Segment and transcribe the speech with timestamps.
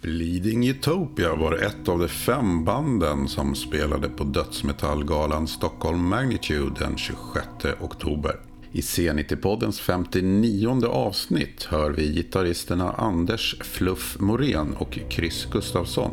[0.00, 6.96] Bleeding Utopia var ett av de fem banden som spelade på dödsmetallgalan Stockholm Magnitude den
[6.96, 7.46] 26
[7.80, 8.40] oktober.
[8.72, 16.10] I C90-poddens 59 avsnitt hör vi gitarristerna Anders Fluff Morén och Chris Gustafsson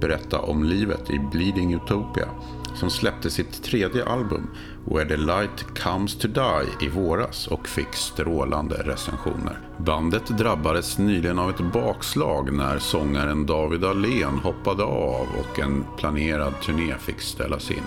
[0.00, 2.28] berätta om livet i Bleeding Utopia
[2.74, 4.50] som släppte sitt tredje album
[4.90, 9.58] Where the Light Comes to Die i våras och fick strålande recensioner.
[9.78, 16.60] Bandet drabbades nyligen av ett bakslag när sångaren David Allén hoppade av och en planerad
[16.60, 17.82] turné fick ställas in.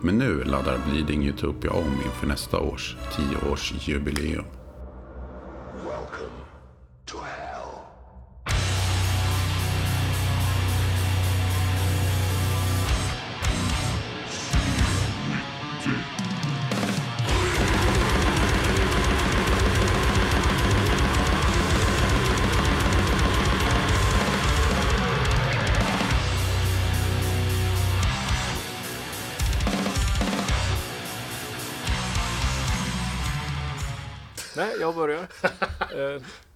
[0.00, 4.61] Men nu laddar Bleeding Utopia om inför nästa års 10-årsjubileum.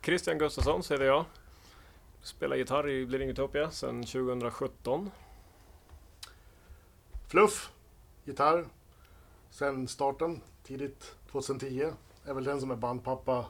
[0.07, 1.25] Christian Gustafsson heter jag.
[2.23, 5.11] Spelar gitarr i Bleeding Utopia sedan 2017.
[7.29, 7.71] Fluff,
[8.25, 8.65] gitarr.
[9.51, 11.93] Sen starten, tidigt 2010.
[12.25, 13.45] Är väl den som är bandpappa,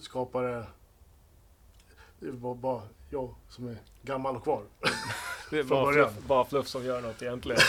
[0.00, 0.64] skapare.
[2.20, 4.62] Det är bara, bara jag som är gammal och kvar.
[5.50, 7.60] Det är bara fluff, bara fluff som gör något egentligen.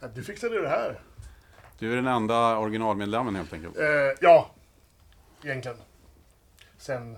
[0.14, 1.00] Du fixade det här.
[1.78, 3.78] Du är den enda originalmedlemmen helt enkelt.
[3.78, 3.84] Eh,
[4.20, 4.50] ja,
[5.42, 5.78] egentligen.
[6.76, 7.16] Sen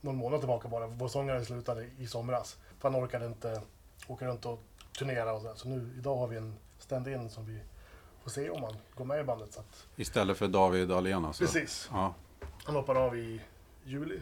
[0.00, 0.86] någon månad tillbaka bara.
[0.86, 2.56] Vår sångare slutade i somras.
[2.78, 3.62] För han orkade inte
[4.06, 4.62] åka runt och
[4.98, 5.54] turnera och sådär.
[5.54, 7.60] Så nu, idag har vi en stand-in som vi
[8.22, 9.52] får se om han går med i bandet.
[9.52, 11.44] Så att, Istället för David Alén alltså.
[11.44, 11.88] precis.
[11.92, 12.14] Ja.
[12.64, 13.40] Han hoppar av i
[13.84, 14.20] juli.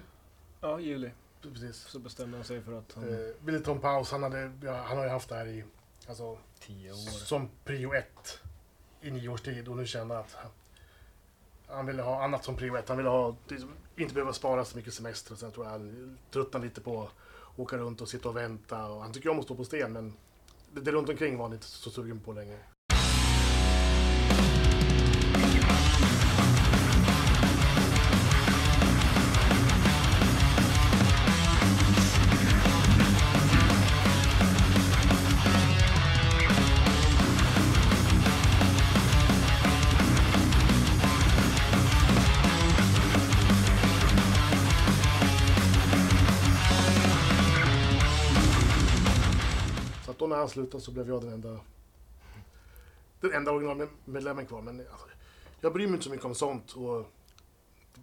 [0.61, 1.11] Ja, juli
[1.43, 1.77] Precis.
[1.77, 3.09] så bestämde han sig för att han...
[3.09, 4.11] Eh, vill ta en paus.
[4.11, 5.65] Han, hade, ja, han har ju haft det här i,
[6.09, 6.97] alltså, Tio år.
[7.25, 8.39] som prio ett
[9.01, 10.37] i nio års tid och nu känner han att
[11.73, 12.89] han, ville ha annat som prio ett.
[12.89, 15.35] Han ville ha, liksom, inte behöva spara så mycket semester.
[15.35, 17.11] Så jag han tröttnade lite på att
[17.57, 18.87] åka runt och sitta och vänta.
[18.87, 20.15] Och han tycker om att stå på sten men
[20.73, 22.59] det, det runt omkring var han inte så sugen på längre.
[50.23, 51.61] Så att då när han slutade så blev jag den enda
[53.21, 54.63] den enda originalmedlemmen kvar.
[54.63, 55.07] Men alltså,
[55.61, 56.73] jag bryr mig inte så mycket om sånt.
[56.73, 57.07] Och,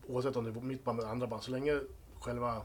[0.07, 1.43] oavsett om det är mitt band eller andra band.
[1.43, 1.81] Så länge
[2.19, 2.55] själva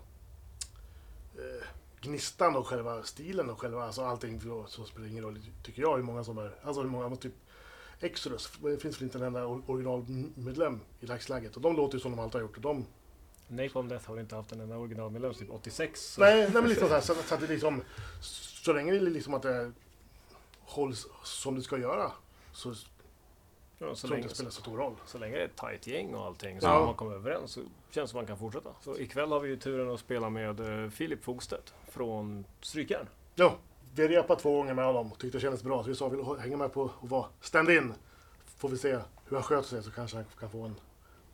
[1.35, 1.67] eh,
[2.01, 5.97] gnistan och själva stilen och själva alltså allting så, spelar det ingen roll tycker jag
[5.97, 6.55] hur många som är.
[6.63, 7.35] Alltså hur många, typ
[8.01, 11.57] Exodus, det finns väl inte en enda or- originalmedlem i dagsläget.
[11.57, 12.57] Och de låter ju som de alltid har gjort.
[12.57, 12.87] Och de,
[13.49, 16.01] Napalm Death har inte haft en enda originalmedlem typ 86.
[16.15, 17.83] så- nej, nej, men liksom så, här, så, så att det liksom,
[18.65, 19.73] så länge det liksom att det
[20.61, 22.13] hålls som det ska göra.
[22.53, 22.75] Så
[23.79, 24.97] Ja, så, jag länge, det spelar så stor roll.
[25.07, 26.75] så länge det är ett tajt gäng och allting så Ja.
[26.75, 26.87] ja.
[26.87, 28.71] man kommer överens så känns det som man kan fortsätta.
[28.81, 33.09] Så ikväll har vi ju turen att spela med eh, Filip Fogstedt från Strykjärn.
[33.35, 33.57] Ja,
[33.95, 35.83] vi repat två gånger med honom och tyckte det kändes bra.
[35.83, 37.95] Så vi sa, vill du hänga med på att vara stand-in?
[38.45, 38.93] Får vi se
[39.25, 40.75] hur han sköter sig så kanske han kan få en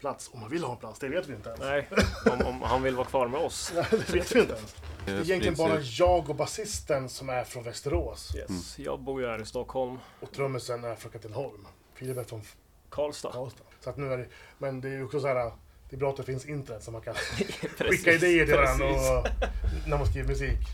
[0.00, 0.30] plats.
[0.32, 1.60] Om han vill ha en plats, det vet vi inte ens.
[1.60, 1.88] Nej,
[2.32, 3.72] om, om han vill vara kvar med oss.
[3.90, 4.76] det vet vi inte ens.
[5.06, 8.36] Det är egentligen bara jag och basisten som är från Västerås.
[8.36, 8.78] Yes.
[8.78, 11.66] Jag bor ju här i Stockholm, Och trummisen är från Katrineholm.
[11.94, 12.42] Filip är från
[12.90, 13.32] Karlstad.
[13.32, 13.64] Karlstad.
[13.80, 14.26] Så att nu är det,
[14.58, 15.52] men det är ju också så här,
[15.90, 18.86] det är bra att det finns internet så man kan Precis, skicka idéer till varandra
[18.86, 19.26] och,
[19.86, 20.66] när man skriver musik.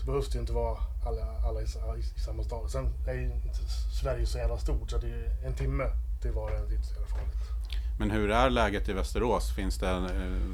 [0.00, 2.70] Så behövs det ju inte vara alla, alla i, i samma stad.
[2.70, 3.48] Sen är ju inte
[4.02, 5.84] Sverige så jävla stort så det är en timme
[6.22, 6.68] till var och en.
[6.68, 7.57] Det är inte så jävla farligt.
[7.98, 9.54] Men hur är läget i Västerås?
[9.54, 10.00] Finns det eh,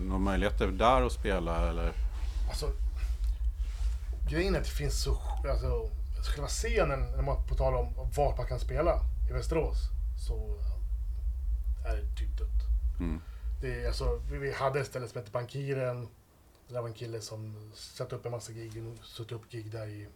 [0.05, 1.93] några möjligheter där att spela eller?
[2.49, 2.71] Alltså,
[4.31, 5.19] grejen är att det finns så...
[5.51, 5.91] Alltså,
[6.31, 9.01] själva scenen, när man på tal om vart man kan spela
[9.31, 9.77] i Västerås,
[10.29, 10.59] så
[11.87, 12.49] är det typ dött.
[13.01, 13.21] Mm.
[13.61, 16.09] Det alltså, vi, hade ett ställe som hette Bankiren.
[16.69, 19.87] Det där var en kille som satte upp en massa gig, satt upp gig där
[19.87, 20.09] i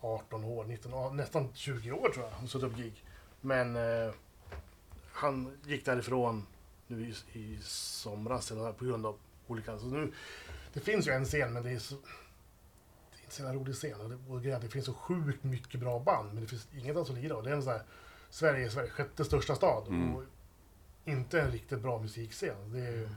[0.00, 2.32] 18 år, 19, ja, nästan 20 år tror jag.
[2.32, 3.04] Han satt upp gig.
[3.40, 4.12] Men eh,
[5.18, 6.46] han gick därifrån
[6.86, 9.78] nu i, i somras eller på grund av olika...
[9.78, 10.12] Så nu,
[10.72, 11.94] det finns ju en scen men det är så...
[11.94, 14.00] Det är inte så jävla rolig scen.
[14.00, 16.68] Och det, och grejen är det finns så sjukt mycket bra band men det finns
[16.72, 17.36] ingenstans att lira.
[17.36, 17.82] Och det är en sån här
[18.30, 19.88] Sverige, Sverige sjätte största stad.
[19.88, 20.16] Mm.
[20.16, 20.22] Och
[21.04, 22.72] inte en riktigt bra musikscen.
[22.72, 23.08] Det är,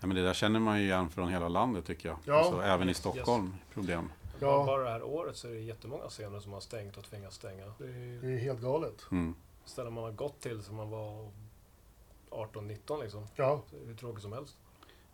[0.00, 2.18] Ja, men det där känner man ju igen från hela landet tycker jag.
[2.24, 2.38] Ja.
[2.38, 4.12] Alltså, även i Stockholm, problem.
[4.38, 4.64] Ja.
[4.66, 7.64] Bara det här året så är det jättemånga scener som har stängt och tvingats stänga.
[7.78, 9.06] Det är Det är helt galet.
[9.10, 9.34] Mm.
[9.66, 11.30] Ställen man har gått till som man var
[12.30, 13.26] 18-19 liksom.
[13.34, 14.56] Ja, Så det är hur tråkigt som helst.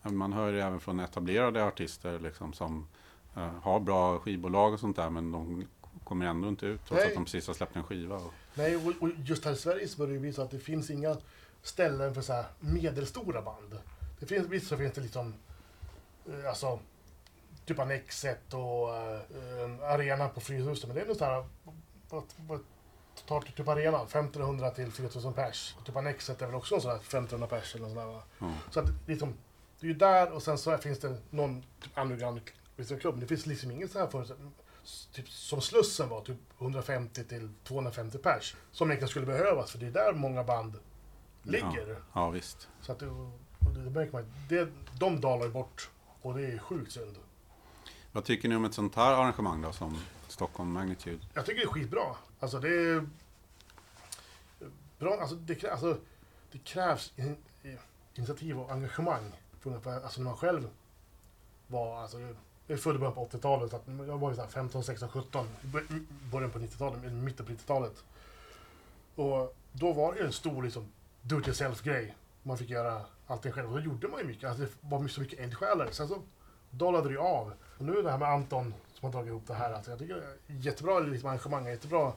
[0.02, 2.88] Man hör ju även från etablerade artister liksom, som
[3.36, 5.66] eh, har bra skivbolag och sånt där men de
[6.04, 7.08] kommer ändå inte ut trots Nej.
[7.08, 8.16] att de precis har släppt en skiva.
[8.16, 10.58] Och, nej, och, och just här i Sverige så börjar det bli så att det
[10.58, 11.16] finns inga
[11.62, 13.78] ställen för så här medelstora band.
[14.20, 15.34] Det finns, visst så finns det liksom,
[16.26, 16.78] eh, alltså,
[17.64, 21.44] typ Annexet och eh, Arena på Fryshuset, men det är nog så här,
[22.08, 22.60] vad, vad
[23.26, 24.02] tar typ Arena?
[24.02, 25.74] 1500 till 4000 pers.
[25.78, 28.22] Och typ Annexet är väl också en sån här 1500 pers eller sånt där, va?
[28.38, 28.52] ja.
[28.70, 29.34] Så att liksom,
[29.80, 32.40] det är ju där och sen så finns det någon typ underground
[33.00, 33.14] klubb.
[33.14, 34.26] Men det finns liksom ingen så här för
[35.12, 38.56] typ som Slussen var, typ 150 till 250 pers.
[38.72, 40.78] Som egentligen skulle behövas, för det är där många band
[41.42, 41.96] ligger.
[42.12, 42.68] ja, visst.
[42.80, 43.06] Så att det,
[43.74, 44.68] det märker man, det,
[44.98, 45.90] de dalar ju bort
[46.22, 47.16] och det är sjukt synd.
[48.12, 49.98] Vad tycker ni om ett sånt här arrangemang då som
[50.28, 51.26] Stockholm Magnitude?
[51.34, 52.16] Jag tycker det är skitbra.
[52.40, 53.06] Alltså det är...
[54.98, 55.98] Bra, alltså det, krä- alltså,
[56.52, 57.36] det krävs in,
[58.14, 59.32] initiativ och engagemang.
[59.60, 60.70] Från, alltså när man själv
[61.66, 62.02] var...
[62.02, 62.34] Alltså, jag
[62.66, 65.48] är född i början på 80-talet, så jag var ju såhär 15, 16, 17.
[66.32, 68.04] Början på 90-talet, mitten på 90-talet.
[69.14, 70.88] Och då var det ju en stor liksom,
[71.22, 72.16] do it yourself-grej.
[72.42, 73.68] Man fick göra allting själv.
[73.68, 74.48] Och då gjorde man ju mycket.
[74.48, 75.88] Alltså, det var så mycket eldsjälar.
[75.90, 76.22] Sen så
[76.72, 77.52] dalade det ju av.
[77.78, 79.72] Och nu är det här med Anton som har dragit ihop det här.
[79.72, 82.12] Alltså, jag tycker det är jättebra liksom, engagemang, jättebra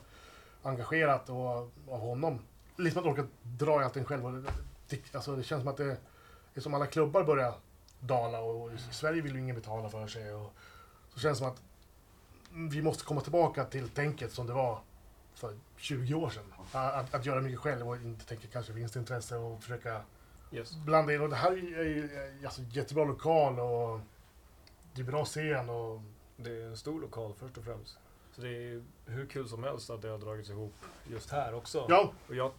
[0.63, 2.40] engagerat och, av honom.
[2.78, 4.25] Liksom att orka dra i allting själv.
[4.25, 4.44] Och
[4.90, 5.98] det, alltså, det känns som att det
[6.54, 7.54] är som alla klubbar börjar
[8.00, 10.34] dala och i Sverige vill ju ingen betala för sig.
[10.34, 10.54] Och,
[11.13, 11.62] så känns det som att
[12.72, 14.80] vi måste komma tillbaka till tänket som det var
[15.36, 16.54] för 20 år sedan.
[16.72, 20.01] Att, att göra mycket själv och inte tänka kanske vinstintresse och försöka
[20.51, 20.75] Yes.
[20.75, 21.22] blanda in.
[21.22, 22.10] Och det här är ju
[22.46, 24.00] alltså, jättebra lokal och
[24.95, 26.01] det är bra scen och
[26.38, 27.97] Det är en stor lokal först och främst.
[28.36, 30.74] Så det är hur kul som helst att det har dragits ihop
[31.12, 31.86] just här också.
[31.89, 32.51] ja, Och jag,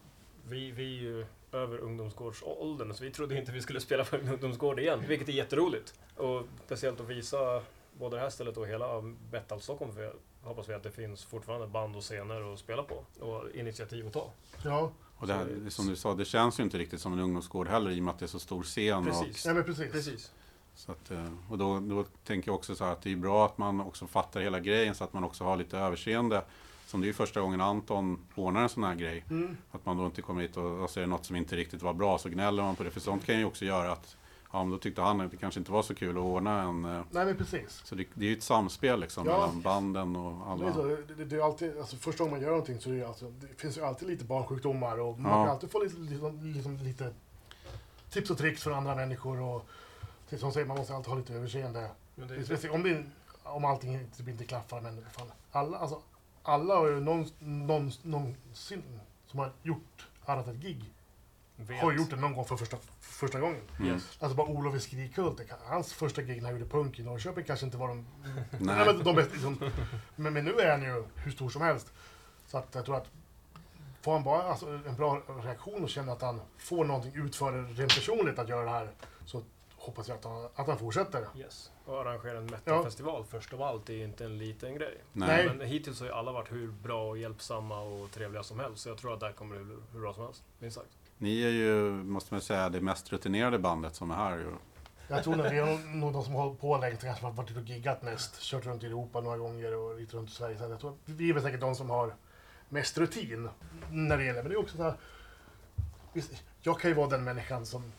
[0.49, 4.29] vi, vi är ju över ungdomsgårdsåldern så vi trodde inte vi skulle spela på en
[4.29, 5.95] ungdomsgård igen, vilket är jätteroligt.
[6.17, 7.63] Och speciellt att visa
[7.99, 9.01] både det här stället och hela
[9.33, 13.05] Metal Stockholm för hoppas vi att det finns fortfarande band och scener att spela på
[13.21, 14.31] och initiativ att ta.
[14.65, 17.69] ja, Och det här, som du sa, det känns ju inte riktigt som en ungdomsgård
[17.69, 18.99] heller i och med att det är så stor scen.
[18.99, 19.47] Och, Precis.
[19.47, 19.93] ja men precis.
[19.93, 20.33] Precis.
[20.77, 23.59] Så att, eh, och då, då tänker jag också så att det är bra att
[23.59, 26.43] man också fattar hela grejen så att man också har lite överseende.
[26.87, 29.25] Som det är ju första gången Anton ordnar en sån här grej.
[29.31, 29.57] Mm.
[29.73, 32.19] Att man då inte kommer hit och, och ser något som inte riktigt var bra
[32.19, 32.91] så gnäller man på det.
[32.91, 34.17] För sånt kan ju också göra att
[34.53, 36.85] ja, men då tyckte han att det kanske inte var så kul att ordna en.
[36.85, 37.81] eh, Nej men precis.
[37.85, 39.33] Så det, det är ju ett samspel liksom Ja.
[39.33, 40.97] mellan banden och Det är, så, alla.
[41.17, 43.77] det, det, är alltid, alltså första gången man gör någonting så det, alltså, det finns
[43.79, 45.45] ju alltid lite barnsjukdomar och man Ja.
[45.45, 47.13] kan alltid få lite, liksom, liksom, lite
[48.11, 49.67] tips och tricks från andra människor och
[50.31, 51.91] är som säger, man måste alltid ha lite överseende.
[52.15, 53.05] Men det, Speciellt Om, det,
[53.43, 56.03] om allting inte, typ inte klaffar, men fan, alla, alltså,
[56.43, 60.93] alla har ju någon, någon, någonsin som har gjort arrat ett gig
[61.57, 61.83] vet.
[61.83, 63.61] har gjort det någon gång för första, för första gången.
[63.79, 63.93] Mm.
[63.93, 64.17] Yes.
[64.21, 67.67] Alltså bara Olof i Skrikhult, hans första gig när han gjorde punk i Norrköping kanske
[67.67, 68.07] inte var de...
[68.25, 68.45] Nej.
[68.61, 68.87] Nej.
[68.87, 69.71] men, de bästa, liksom,
[70.17, 71.93] men, men nu är han ju hur stor som helst.
[72.47, 73.11] Så att jag tror att
[74.01, 77.53] får han bara alltså, en bra reaktion och känner att han får någonting ut för
[77.53, 78.91] det rent personligt att göra det här
[79.25, 79.43] så
[79.87, 81.27] hoppas jag att han, att han fortsätter.
[81.37, 81.71] Yes.
[81.85, 84.99] Och arrangera en metalfestival först av allt är ju inte en liten grej.
[85.13, 85.51] Nej.
[85.59, 88.83] Men hittills har ju alla varit hur bra och hjälpsamma och trevliga som helst.
[88.83, 90.43] Så jag tror att där kommer det bli hur bra som helst.
[90.59, 90.89] Minst sagt.
[91.19, 94.39] Ni är ju, måste man säga, det mest rutinerade bandet som är här.
[94.39, 94.53] Ju.
[95.09, 97.61] Jag tror att vi är nog- de som har på längst, kanske har varit ute
[97.61, 100.59] och giggat mest, kört runt i Europa några gånger och lite runt i Sverige.
[100.59, 102.15] Så jag tror vi är väl säkert de som har
[102.69, 103.49] mest rutin
[103.91, 104.43] när det gäller.
[104.43, 104.95] Men det är också så här,
[106.13, 107.93] visst, jag kan ju vara den människan som,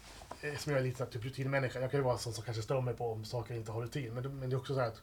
[0.57, 1.79] som jag är lite typ rutinmänniska.
[1.79, 4.13] Jag kan ju vara sån som kanske stör mig på om saker inte har rutin.
[4.13, 5.01] Men det, men det är också så här att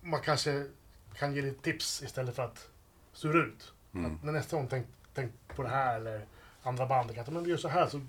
[0.00, 0.66] man kanske
[1.14, 2.68] kan ge lite tips istället för att
[3.12, 3.72] sura ut.
[3.94, 4.14] Mm.
[4.16, 6.26] Att när nästa gång tänk, tänk på det här eller
[6.62, 8.00] andra band, att men vi gör så här så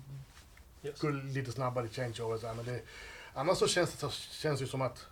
[0.84, 1.00] Yes.
[1.00, 2.38] går det lite snabbare changeover.
[2.38, 2.80] Så här, men det,
[3.34, 5.06] annars så känns det så, känns det ju som att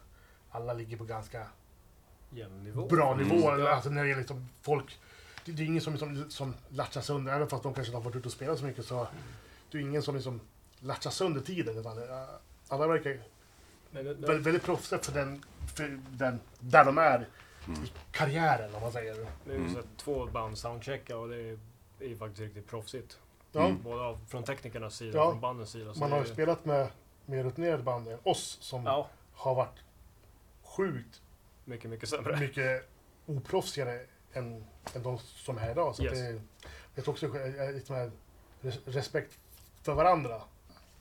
[0.50, 1.46] alla ligger på ganska
[2.30, 2.86] Jämn nivå.
[2.86, 3.28] bra Mm.
[3.28, 3.58] nivå.
[3.58, 3.68] Ja.
[3.74, 4.98] Alltså när det gäller liksom folk.
[5.44, 8.04] Det, det är ingen som, som, som latchar sönder, även fast de kanske inte har
[8.04, 8.86] varit ute och spelat så mycket.
[8.86, 9.08] Så
[9.70, 10.40] det är ingen som liksom
[10.80, 11.78] latchar sönder tiden.
[11.78, 12.26] Utan det,
[12.68, 13.20] alla verkar
[13.90, 15.44] Men, det- väldigt, väldigt proffsiga för den,
[15.76, 17.28] för den, där de är
[17.66, 17.84] Mm.
[17.84, 19.14] i karriären om man säger.
[19.44, 19.72] Det är ju Mm.
[19.72, 21.58] så att två band soundchecka och det är,
[22.00, 23.18] är ju faktiskt riktigt proffsigt.
[23.52, 23.82] Ja, Mm.
[23.82, 25.24] Både av, från teknikernas sida Ja.
[25.24, 25.94] och från bandens sida.
[25.94, 26.88] Så Man det har ju spelat med
[27.26, 29.78] mer rutinerade band än oss som Ja, har varit
[30.62, 31.22] sjukt
[31.64, 32.40] mycket, mycket sämre.
[32.40, 32.88] mycket
[33.26, 35.96] oproffsigare än, än de som är här idag.
[35.96, 36.12] Så Yes.
[36.12, 36.40] att det,
[36.94, 38.10] jag tror också det är lite mer
[38.62, 39.38] res- respekt
[39.82, 40.42] för varandra.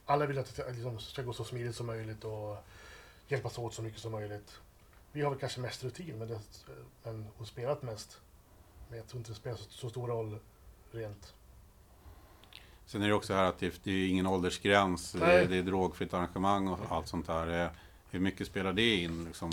[0.05, 2.57] alla vill att det liksom, ska gå så smidigt som möjligt och
[3.27, 4.59] hjälpas åt så mycket som möjligt.
[5.11, 6.39] Vi har väl kanske mest rutin men, det,
[7.03, 8.21] men och spelat mest.
[8.89, 10.39] Men jag tror inte det spelar så, så stor roll
[10.91, 11.33] rent.
[12.85, 15.47] Sen är det också här att det, det är ingen åldersgräns, det, Nej.
[15.47, 17.71] det är drogfritt arrangemang och allt sånt där.
[18.09, 19.25] Hur mycket spelar det in?
[19.25, 19.51] Liksom?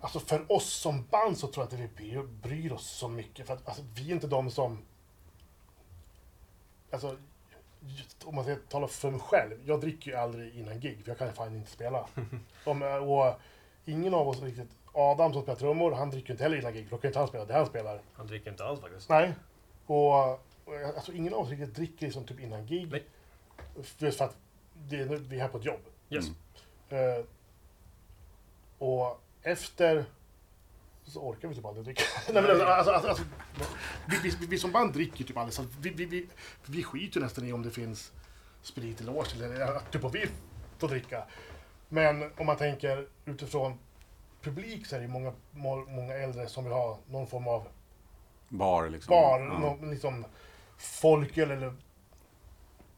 [0.00, 3.46] Alltså för oss som band så tror jag inte vi bryr, oss så mycket.
[3.46, 4.78] För att alltså, vi är inte de som...
[6.90, 7.16] Alltså,
[8.24, 9.52] om man ska tala för mig själv.
[9.64, 12.06] Jag dricker ju aldrig innan gig, för jag kan fan inte spela.
[12.64, 13.40] Om, och
[13.84, 14.70] ingen av oss riktigt...
[14.96, 17.28] Adam som spelar trummor, han dricker inte heller innan gig, för då kan inte han
[17.28, 18.00] spela det han spelar.
[18.12, 19.08] Han dricker inte alls faktiskt.
[19.08, 19.32] Nej.
[19.86, 20.14] Och,
[20.96, 22.90] alltså, ingen av oss riktigt dricker liksom typ innan gig.
[22.90, 23.04] Nej.
[23.98, 24.36] Just för att
[24.74, 25.80] det, vi är här på ett jobb.
[26.10, 26.26] Yes.
[26.88, 27.18] Mm.
[27.18, 27.24] Eh,
[28.78, 30.04] och efter
[31.06, 32.02] så orkar vi typ aldrig dricka.
[32.32, 33.24] Nej, men alltså, alltså, alltså, alltså,
[34.06, 35.54] vi, vi, vi som band dricker typ aldrig.
[35.54, 36.28] Så vi, vi, vi,
[36.66, 38.12] vi skiter ju nästan i om det finns
[38.62, 40.26] sprit i loge eller att typ att vi
[40.78, 41.24] får dricka.
[41.88, 43.78] Men om man tänker utifrån
[44.42, 47.66] publik så är det ju många, må- många äldre som vill ha någon form av
[48.48, 49.10] Bar liksom?
[49.10, 49.58] bar, Ja.
[49.58, 50.24] någon, liksom
[50.78, 51.74] folköl eller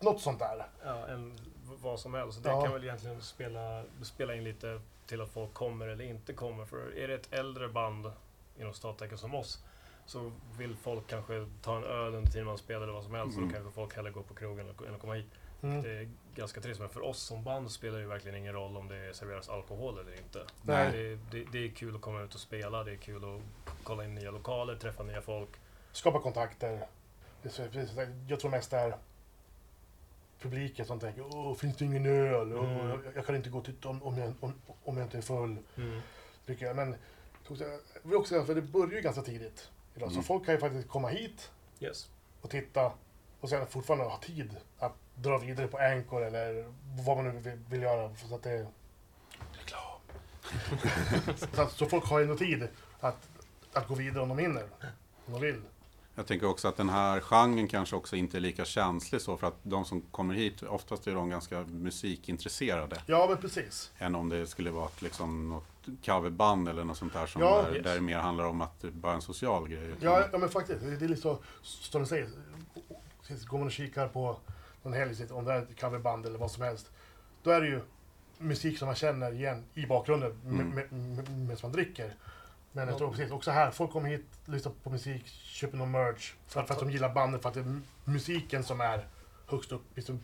[0.00, 0.66] något sånt där.
[0.84, 1.38] Ja, en,
[1.82, 2.42] vad som helst.
[2.42, 2.62] Det Ja.
[2.62, 6.64] kan väl egentligen spela, spela in lite till att folk kommer eller inte kommer.
[6.64, 8.12] För är det ett äldre band
[8.58, 9.64] inom stattecken som oss
[10.06, 13.34] så vill folk kanske ta en öl under tiden man spelar eller vad som helst.
[13.34, 13.48] Så Mm.
[13.52, 15.26] då kanske folk hellre går på krogen än att komma hit.
[15.62, 15.82] Mm.
[15.82, 18.76] Det är ganska trist, men för oss som band spelar det ju verkligen ingen roll
[18.76, 20.44] om det serveras alkohol eller inte.
[20.62, 20.92] Nej.
[20.92, 23.42] Det, det, det är kul att komma ut och spela, det är kul att
[23.84, 25.48] kolla in nya lokaler, träffa nya folk.
[25.92, 26.86] skapa kontakter.
[27.42, 28.96] Så- så- Jag tror mest det är
[30.40, 32.52] publiken som tänker Åh, finns det ingen öl?
[32.52, 32.88] Åh, Mm.
[32.88, 34.52] jag, jag kan inte gå till om, om, jag, om,
[34.84, 35.56] om jag inte är full.
[36.46, 36.76] Tycker jag.
[36.76, 36.96] Men
[38.02, 39.70] vi också, för det börjar ju ganska tidigt.
[39.94, 40.22] Idag, Mm.
[40.22, 41.50] Så folk kan ju faktiskt komma hit
[41.80, 42.10] Yes.
[42.40, 42.92] och titta
[43.40, 46.72] och sen fortfarande ha tid att dra vidare på Anchor eller
[47.06, 48.14] vad man nu vill, vill göra.
[48.16, 48.66] Så att det
[49.52, 50.00] Reklam.
[51.54, 52.68] så, att, så folk har ju ändå tid
[53.00, 53.28] att,
[53.72, 54.68] att gå vidare om de hinner.
[55.26, 55.62] Om de vill.
[56.18, 59.46] Jag tänker också att den här genren kanske också inte är lika känslig så för
[59.46, 63.02] att de som kommer hit, oftast är de ganska musikintresserade.
[63.06, 63.92] Ja, men precis.
[63.98, 67.62] Än om det skulle vara ett, liksom, något coverband eller något sånt där som Ja,
[67.62, 67.84] där, yes.
[67.84, 69.94] där det mer handlar om att det bara är en social grej.
[70.00, 70.80] Ja, ja men faktiskt.
[70.80, 72.28] Det är lite så, som du säger.
[73.46, 74.36] Går man och kikar på
[74.82, 76.90] någon helg, om det är ett coverband eller vad som helst.
[77.42, 77.80] Då är det ju
[78.38, 80.56] musik som man känner igen i bakgrunden Mm.
[80.68, 82.14] med, med, med, medan man dricker.
[82.76, 86.34] Men jag tror precis, också här, folk kommer hit, lyssnar på musik, köper någon merch.
[86.46, 89.06] För, för att de gillar bandet, för att det är musiken som är
[89.46, 90.20] högst upp i som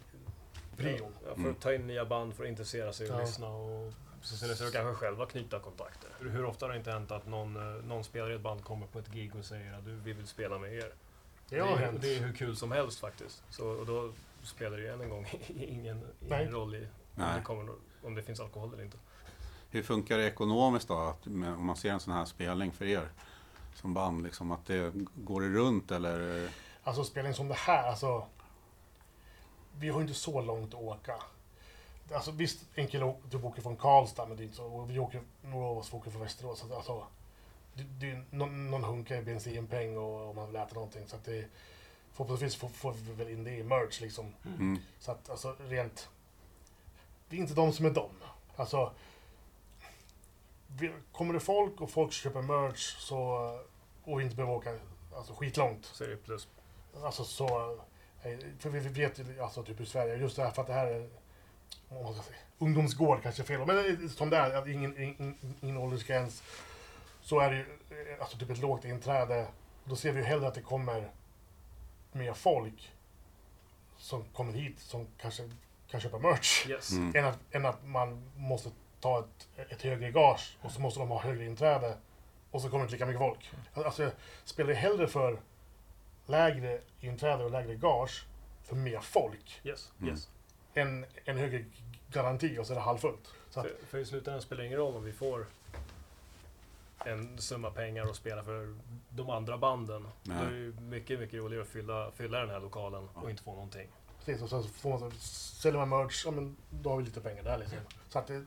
[0.76, 1.14] prion.
[1.28, 3.21] Ja, för att ta in nya band, för att intressera sig och Ja.
[3.21, 3.92] lyssna och
[4.23, 6.11] så sen så kanske själva knyta kontakter.
[6.21, 8.87] Hur, ofta har det inte hänt att någon, eh, någon spelare i ett band kommer
[8.87, 10.92] på ett gig och säger att du, vi vill spela med er?
[11.49, 12.02] Det har är, hänt.
[12.02, 13.42] det är hur kul som helst faktiskt.
[13.50, 17.42] Så, och då spelar det ju än en gång ingen, ingen roll i om det,
[17.44, 18.97] kommer, om det finns alkohol eller inte.
[19.73, 20.99] Hur funkar det ekonomiskt då?
[20.99, 23.09] Att, om man ser en sån här spelning för er
[23.75, 26.49] som band, liksom, att det går det runt eller?
[26.85, 28.26] Alltså spelning som det här, alltså.
[29.79, 31.14] Vi har inte så långt att åka.
[32.14, 34.64] Alltså visst, en kille typ åker från Karlstad, men det är inte så.
[34.64, 36.59] Och vi åker, några av oss åker från Västerås.
[36.59, 37.07] Så att, alltså,
[37.75, 41.02] det, det är någon, någon hunka i bensinpeng och om man vill äta någonting.
[41.07, 41.45] Så att det,
[42.12, 44.35] förhoppningsvis får, får vi väl in det i merch liksom.
[44.47, 44.79] Mm.
[44.99, 46.09] Så att alltså rent...
[47.29, 48.11] Vi är inte de som är de.
[48.57, 48.93] Alltså...
[51.12, 53.50] Kommer det folk och folk köper merch så...
[54.05, 54.79] Och inte behöver åka
[55.17, 55.85] alltså, skitlångt.
[55.85, 56.49] Så är det plus.
[57.02, 57.79] Alltså så...
[58.23, 60.75] eh, För vi vet ju alltså typ i Sverige, just det här för att det
[60.75, 61.09] här är...
[61.88, 65.02] Vad man ska säga, ungdomsgård kanske är fel men eh, som det är, att ingen,
[65.02, 66.43] ingen, ingen åldersgräns.
[67.21, 69.47] Så är det ju eh, alltså typ ett lågt inträde.
[69.85, 71.11] Då ser vi ju hellre att det kommer
[72.12, 72.93] mer folk
[73.97, 75.50] som kommer hit som kanske
[75.91, 76.67] kan köpa merch.
[76.69, 76.93] Yes.
[76.93, 77.17] Mm.
[77.17, 78.71] Än, att, än att man måste
[79.02, 81.97] ta ett, ett högre gage och så måste de ha högre inträde
[82.50, 83.50] och så kommer det inte lika mycket folk.
[83.75, 84.12] Alltså, jag
[84.44, 85.40] spelar hellre för
[86.26, 88.26] lägre inträde och lägre gage
[88.64, 89.92] för mer folk Yes.
[90.00, 90.11] Mm.
[90.11, 90.28] yes.
[90.75, 91.64] än en högre
[92.09, 93.32] garanti och så är det halvfullt.
[93.50, 95.47] Så att, För, för i slutändan spelar det ingen roll om vi får
[97.04, 98.76] en summa pengar och spela för
[99.09, 100.09] de andra banden.
[100.23, 100.37] Nej.
[100.40, 103.42] Då är det ju mycket, mycket roligare att fylla, fylla den här lokalen och inte
[103.42, 103.88] få någonting.
[104.25, 107.43] Precis, och så får man, säljer man merch, ja men då har vi lite pengar
[107.43, 107.79] där liksom.
[108.09, 108.45] Så att det,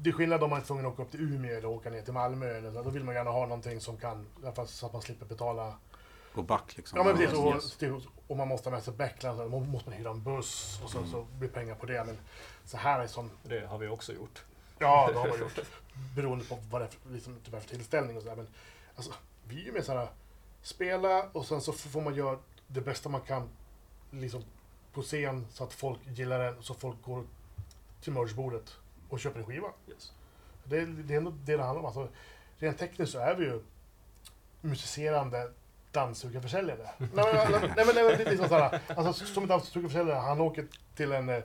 [0.00, 2.02] det är skillnad om man är tvungen att åka upp till Umeå eller åka ner
[2.02, 2.46] till Malmö.
[2.58, 2.82] Eller så.
[2.82, 5.26] Då vill man gärna ha någonting som kan, i alla fall så att man slipper
[5.26, 5.74] betala
[6.34, 6.98] Gå back liksom.
[6.98, 7.76] Ja men precis, och, Yes.
[7.76, 10.80] det- och man måste ha med sig backline, så då måste man hyra en buss
[10.84, 12.04] och så, så blir pengar på det.
[12.04, 12.18] Men
[12.64, 14.42] så här är som, Det har vi också gjort.
[14.78, 15.58] ja det har man gjort.
[16.16, 18.36] Beroende på vad det är för, liksom, typ är för tillställning och sådär.
[18.36, 18.48] Men
[18.96, 19.12] alltså,
[19.44, 20.08] vi är ju med såhär,
[20.62, 23.48] spela och sen så får man göra det bästa man kan
[24.10, 24.44] liksom
[24.92, 27.24] på scen så att folk gillar den, så folk går
[28.00, 28.76] till merchbordet
[29.08, 29.68] och köper en skiva.
[29.88, 30.12] Yes.
[30.64, 31.86] Det, det är ändå det det handlar om.
[31.86, 32.08] Alltså,
[32.58, 33.60] rent tekniskt så är vi ju
[34.60, 35.50] musicerande
[35.92, 36.90] dammsugarförsäljare.
[36.98, 40.40] nej, men, nej, men, nej, men det är liksom såhär, alltså, som en dammsugarförsäljare, han
[40.40, 41.42] åker till en, eh,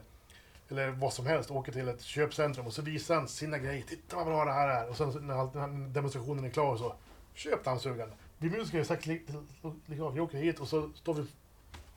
[0.70, 3.84] eller vad som helst, åker till ett köpcentrum och så visar han sina grejer.
[3.88, 4.90] Titta vad bra det här är.
[4.90, 6.96] Och sen när demonstrationen är klar så,
[7.34, 8.14] köp dammsugaren.
[8.38, 9.50] Vi musiker är sagt likadant,
[9.88, 11.26] vi åker hit och så står vi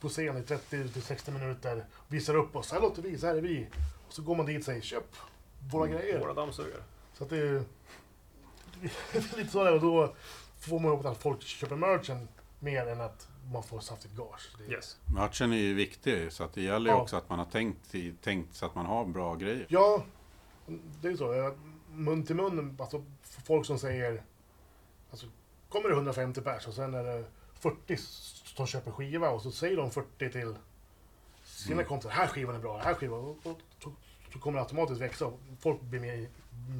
[0.00, 2.72] på scen i 30-60 minuter, visar upp oss.
[2.72, 3.66] Här låter vi, så här är vi.
[4.06, 5.16] Och så går man dit och säger, köp
[5.72, 6.20] våra grejer.
[6.20, 6.82] Våra dammsugare.
[7.14, 7.62] Så att det är
[9.36, 10.14] lite så där och då
[10.60, 12.28] får man hoppas att folk köper merchen
[12.60, 14.50] mer än att man får saftigt gage.
[14.58, 14.96] Det är- Yes.
[15.14, 17.02] Matchen är ju viktig så att det gäller ju Ja.
[17.02, 19.66] också att man har tänkt, tänkt så att man har bra grejer.
[19.68, 20.04] Ja,
[21.00, 21.54] det är ju så.
[21.90, 24.22] Mun till mun, alltså folk som säger...
[25.10, 25.26] Alltså,
[25.68, 27.24] kommer det 150 pers och sen är det
[27.60, 27.96] 40
[28.56, 30.54] som köper skiva och så säger de 40 till
[31.44, 31.86] sina Mm.
[31.86, 32.10] kompisar.
[32.10, 33.20] Här skivan är bra, här skivan.
[33.20, 33.92] Och, och, så,
[34.32, 36.28] så kommer det automatiskt växa och folk blir mer,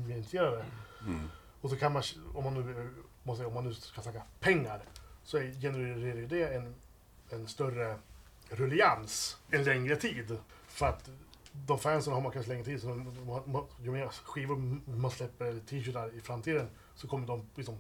[0.09, 0.65] mer intresserade.
[1.07, 1.29] Mm.
[1.61, 2.03] Och så kan man,
[2.35, 2.91] om man nu,
[3.23, 4.83] måste, säga, om man nu ska snacka pengar,
[5.25, 6.75] så genererar ju det en,
[7.31, 7.99] en större
[8.51, 10.39] rullians en längre tid.
[10.67, 11.11] För att
[11.53, 14.57] de fansen har man kanske längre tid, så de, man- ju mer skivor
[14.97, 17.79] man släpper, eller t-shirtar i framtiden, så kommer de liksom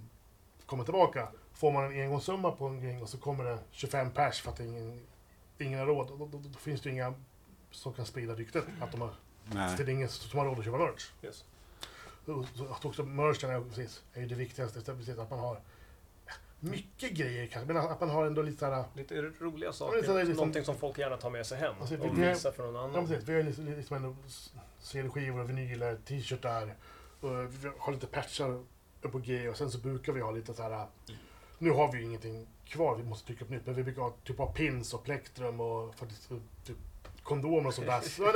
[0.66, 1.28] komma tillbaka.
[1.56, 4.60] Får man en engångssumma på en grej och så kommer det 25 pers för att
[4.60, 5.06] ingen,
[5.58, 7.14] ingen har råd, då, då, då finns det ju inga
[7.70, 9.74] som kan sprida ryktet att de har, Nej.
[9.76, 11.10] det är ingen som har råd att köpa merch.
[11.22, 11.44] Yes.
[12.70, 14.80] Att också merchen är, precis, är ju det viktigaste.
[14.94, 15.60] Precis, att man har
[16.60, 18.84] mycket grejer kanske, men att man har ändå lite såhär...
[18.94, 19.98] Lite roliga Ja, saker.
[19.98, 22.62] är liksom- Någonting som folk gärna tar med sig hem Alltså, och vi- visar för
[22.62, 23.06] någon Ja, annan.
[23.06, 24.16] precis, vi har liksom, liksom ändå
[24.78, 26.74] CD-skivor, vinyler, t-shirtar.
[27.20, 28.64] Och vi har lite patchar
[29.00, 30.86] på G och sen så brukar vi ha lite så här.
[31.58, 34.12] Nu har vi ju ingenting kvar, vi måste trycka upp nytt, men vi brukar ha
[34.24, 36.28] typ ha pins och plektrum och faktiskt
[36.64, 36.76] typ
[37.22, 38.00] kondomer och sånt där.
[38.00, 38.32] Så, nej,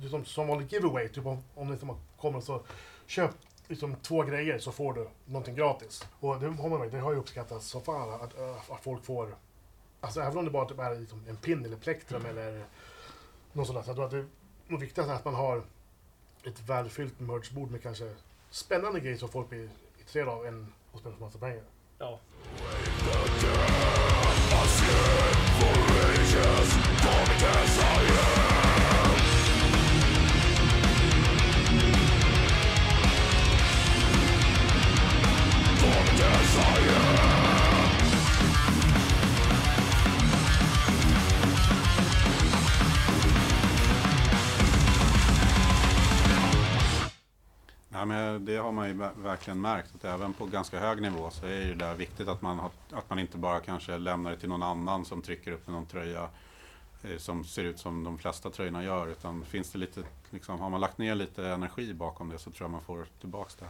[0.00, 2.62] men, som, som vanlig giveaway, typ om, om det liksom kommer så
[3.06, 3.30] köp
[3.68, 6.04] liksom två grejer så får du någonting gratis.
[6.20, 8.38] Och det har, man, det har ju uppskattats som fan att,
[8.70, 9.36] att folk får,
[10.00, 12.64] alltså även om det bara typ är liksom en pin eller plektrum eller
[13.52, 13.82] något sånt där.
[13.82, 14.26] Så jag tror att det,
[14.68, 15.62] det viktigaste är att man har
[16.44, 18.14] ett välfyllt merchbord med kanske
[18.50, 21.62] spännande grejer som folk blir intresserade av än att spela för massa pengar.
[22.02, 22.18] Ja.
[48.72, 51.74] Har man ju ver- verkligen märkt att även på ganska hög nivå så är det
[51.74, 55.04] där viktigt att man, har, att man inte bara kanske lämnar det till någon annan
[55.04, 56.28] som trycker upp någon tröja
[57.02, 59.06] eh, som ser ut som de flesta tröjorna gör.
[59.08, 62.64] Utan finns det lite, liksom, har man lagt ner lite energi bakom det så tror
[62.64, 63.64] jag man får tillbaks det.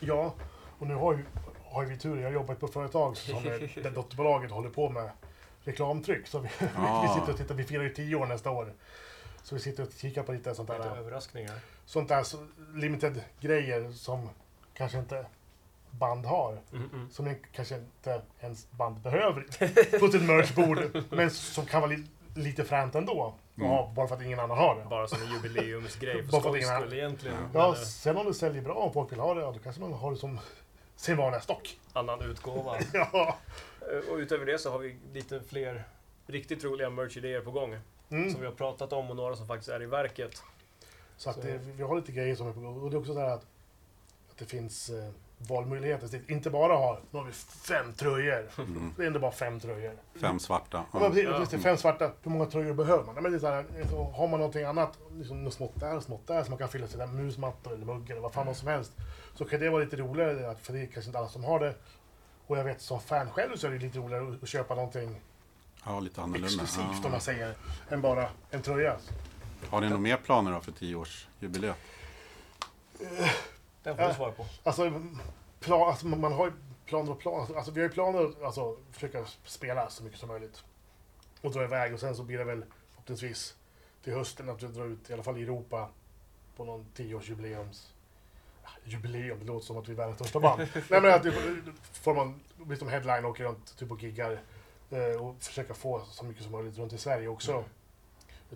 [0.00, 0.34] Ja,
[0.78, 1.24] och nu har ju,
[1.70, 2.16] har ju vi tur.
[2.16, 5.10] Jag har jobbat på företag som är, där dotterbolaget håller på med
[5.64, 6.26] reklamtryck.
[6.26, 7.14] Så vi, vi Ah.
[7.14, 8.72] sitter och tittar, vi firar ju tio år nästa år.
[9.48, 11.54] Så vi sitter och kikar på lite sånt Lite där, överraskningar.
[11.84, 14.28] sånt där så- limited grejer som
[14.74, 15.26] kanske inte
[15.90, 16.52] band har.
[16.72, 17.10] Mm, mm.
[17.10, 19.40] Som kanske inte ens band behöver
[19.98, 21.04] på sitt merchbord.
[21.10, 23.34] men som kan vara li, lite fränt ändå.
[23.56, 23.70] Mm.
[23.70, 24.84] ha, bara för att ingen annan har det.
[24.84, 27.36] Bara som en jubileumsgrej för skojs skull egentligen.
[27.54, 29.58] Ja, Men, eh, sen om det säljer bra och folk vill ha det, ja, då
[29.58, 30.40] kanske man har det som
[30.96, 31.78] sin vanliga stock.
[31.92, 32.76] annan utgåva.
[32.92, 33.38] Ja.
[33.92, 35.84] Eh, Och utöver det så har vi lite fler
[36.26, 37.78] riktigt roliga merch-idéer på gång.
[38.10, 38.30] Mm.
[38.30, 40.42] Som vi har pratat om och några som faktiskt är i verket.
[41.16, 42.80] Så att Så- det, vi har lite grejer som är på gång.
[42.82, 43.46] Och det är också så här att,
[44.30, 46.06] att det finns eh, valmöjligheter.
[46.06, 48.48] Så det inte bara har, nu har vi fem tröjor.
[48.58, 48.94] Mm.
[48.96, 49.92] Det är inte bara fem tröjor.
[50.20, 50.76] Fem svarta.
[50.76, 50.98] Ja, Ja.
[51.00, 51.46] men precis, Ja.
[51.50, 53.14] det, fem svarta, hur många tröjor behöver man?
[53.22, 56.02] Men det är så här, så har man någonting annat, liksom något smått där och
[56.02, 58.92] smått där, som man kan fylla sina musmattor eller muggar eller vad fan som helst.
[59.34, 61.74] Så kan det vara lite roligare, för det är kanske inte alla som har det.
[62.46, 65.20] Och jag vet som fan själv så är det lite roligare att- att köpa någonting
[65.88, 66.46] ja, lite annorlunda.
[66.46, 67.54] exklusivt om man säger,
[67.88, 68.96] än bara en tröja.
[69.70, 71.76] Har ni några mer planer då för tioårsjubileet?
[73.82, 74.46] Den får du svara på.
[74.62, 75.02] Alltså,
[75.60, 76.52] plan, alltså man har ju
[76.86, 77.56] planer och planer.
[77.56, 80.64] Alltså, vi har ju planer alltså försöka spela så mycket som möjligt.
[81.40, 83.54] Och dra iväg och sen så blir det väl förhoppningsvis
[84.04, 85.88] till hösten att vi drar ut i alla fall i Europa
[86.56, 87.92] på någon tioårsjubileums
[88.68, 90.60] Ah, jubileum, det låter som att vi är världens största band.
[90.90, 91.26] Nej men att
[91.92, 94.38] får man bli som headline och åka runt typ och giggar eh,
[95.20, 97.52] och försöka få så mycket som möjligt runt i Sverige också.
[97.52, 97.64] Mm.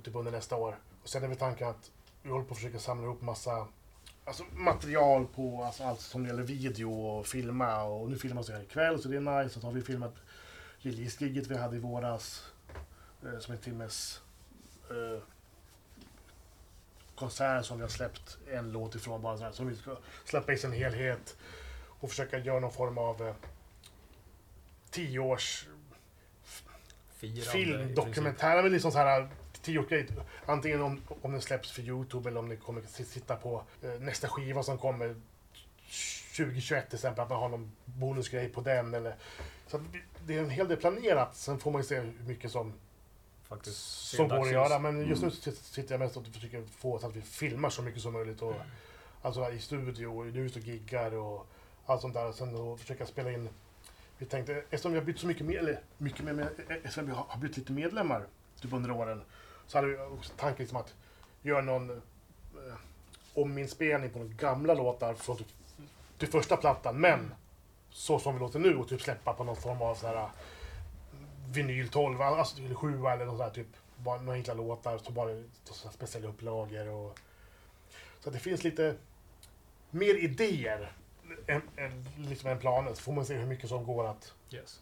[0.03, 0.79] Typ under nästa år.
[1.03, 1.90] Och sen är vi tanken att
[2.23, 3.66] vi håller på att försöka samla ihop massa
[4.25, 7.83] alltså, material på alltså, allt som gäller video och filma.
[7.83, 9.61] Och nu filmas det här ikväll så det är nice.
[9.61, 10.14] Så har vi filmat
[10.79, 12.53] release-giget vi hade i våras.
[13.25, 14.21] Eh, som en timmes
[14.90, 15.23] eh,
[17.14, 19.23] konserter som vi har släppt en låt ifrån.
[19.23, 21.37] Bara så här, som vi ska släppa i sin helhet
[22.01, 23.35] och försöka göra någon form av eh,
[24.90, 25.18] tio
[27.23, 27.97] års Firande i film, princip.
[27.97, 29.29] dokumentär, men liksom så här
[29.63, 30.07] tioårsgrej.
[30.47, 34.29] Antingen om, om den släpps för Youtube eller om ni kommer sitta på eh, nästa
[34.29, 35.17] skiva som kommer
[36.37, 39.15] 2021 till exempel, att man har någon bonusgrej på den eller
[39.67, 39.81] så
[40.27, 41.37] det är en hel del planerat.
[41.37, 42.73] Sen får man ju se hur mycket som,
[43.49, 43.77] Faktiskt.
[44.17, 44.79] som går att göra.
[44.79, 47.83] Men just nu sit- sitter jag mest och försöker få så att vi filmar så
[47.83, 48.43] mycket som möjligt.
[48.43, 48.55] Och,
[49.23, 51.47] alltså i studio och ljus och giggar och
[51.87, 52.27] allt sånt där.
[52.29, 53.49] Och sen då försöka spela in.
[54.23, 57.13] Vi tänkte, eftersom vi har bytt så mycket, med, eller mycket med, med, eftersom vi
[57.13, 58.27] har bytt lite medlemmar
[58.61, 59.23] typ under åren.
[59.67, 60.95] Så hade vi också tanken liksom att
[61.43, 62.75] göra någon eh,
[63.35, 65.47] ominspelning på några gamla låtar från typ,
[66.19, 67.01] till första plattan.
[67.01, 67.35] Men
[67.91, 70.29] så som vi låter nu och typ släppa på någon form av så här
[71.53, 75.43] vinyl 12, alltså eller 7 eller något sånt typ bara några enkla låtar, så bara
[75.65, 77.19] så speciella upplagor och
[78.21, 78.95] så det finns lite
[79.91, 80.93] mer idéer
[81.47, 84.81] än, än, liksom än planer, så får man se hur mycket som går att, Yes.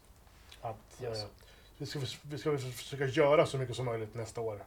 [0.60, 1.18] att Yes.
[1.22, 1.28] eh,
[1.78, 4.64] vi, ska, vi ska försöka göra så mycket som möjligt nästa år.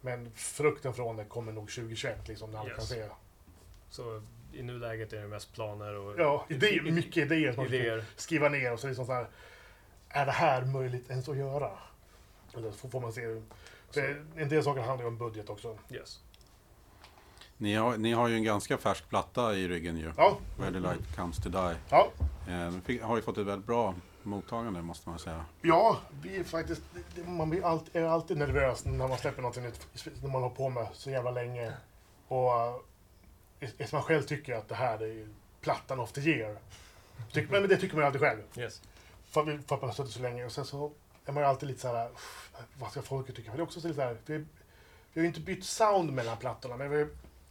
[0.00, 2.76] Men frukten från det kommer nog 2021 liksom, när man Yes.
[2.76, 3.08] kan se.
[3.90, 8.04] Så i nuläget är det mest planer och Ja, idéer, mycket idéer som man idéer.
[8.16, 9.26] skriva ner och så liksom så här,
[10.08, 11.70] är det här möjligt ens att göra?
[12.54, 13.40] Och då får man se.
[14.36, 15.78] en del saker handlar ju om budget också.
[15.90, 16.20] Yes.
[17.56, 20.12] Ni har, ni har ju en ganska färsk platta i ryggen ju.
[20.16, 21.76] Ja, Where the light comes to die.
[21.90, 22.08] ja,
[22.48, 25.44] Eh, den fick, har ju fått ett väldigt bra mottagande måste man säga.
[25.62, 26.82] ja vi är faktiskt,
[27.26, 29.86] man blir alltid, är alltid nervös när man släpper något nytt,
[30.22, 31.72] när man har på med så jävla länge.
[32.28, 32.74] Och eh,
[33.60, 35.28] eftersom man själv tycker att det här är ju
[35.60, 36.56] plattan of the year.
[37.32, 38.40] Tycker, men det tycker man ju alltid själv.
[38.56, 38.82] Yes.
[39.26, 40.44] För, för att man har suttit så länge.
[40.44, 40.92] Och sen så
[41.26, 43.50] är man ju alltid lite så här, "Uff, vad ska folket tycka?
[43.50, 44.44] Men det är också så lite så här, vi, vi
[45.14, 47.06] har ju inte bytt sound mellan plattorna, men vi,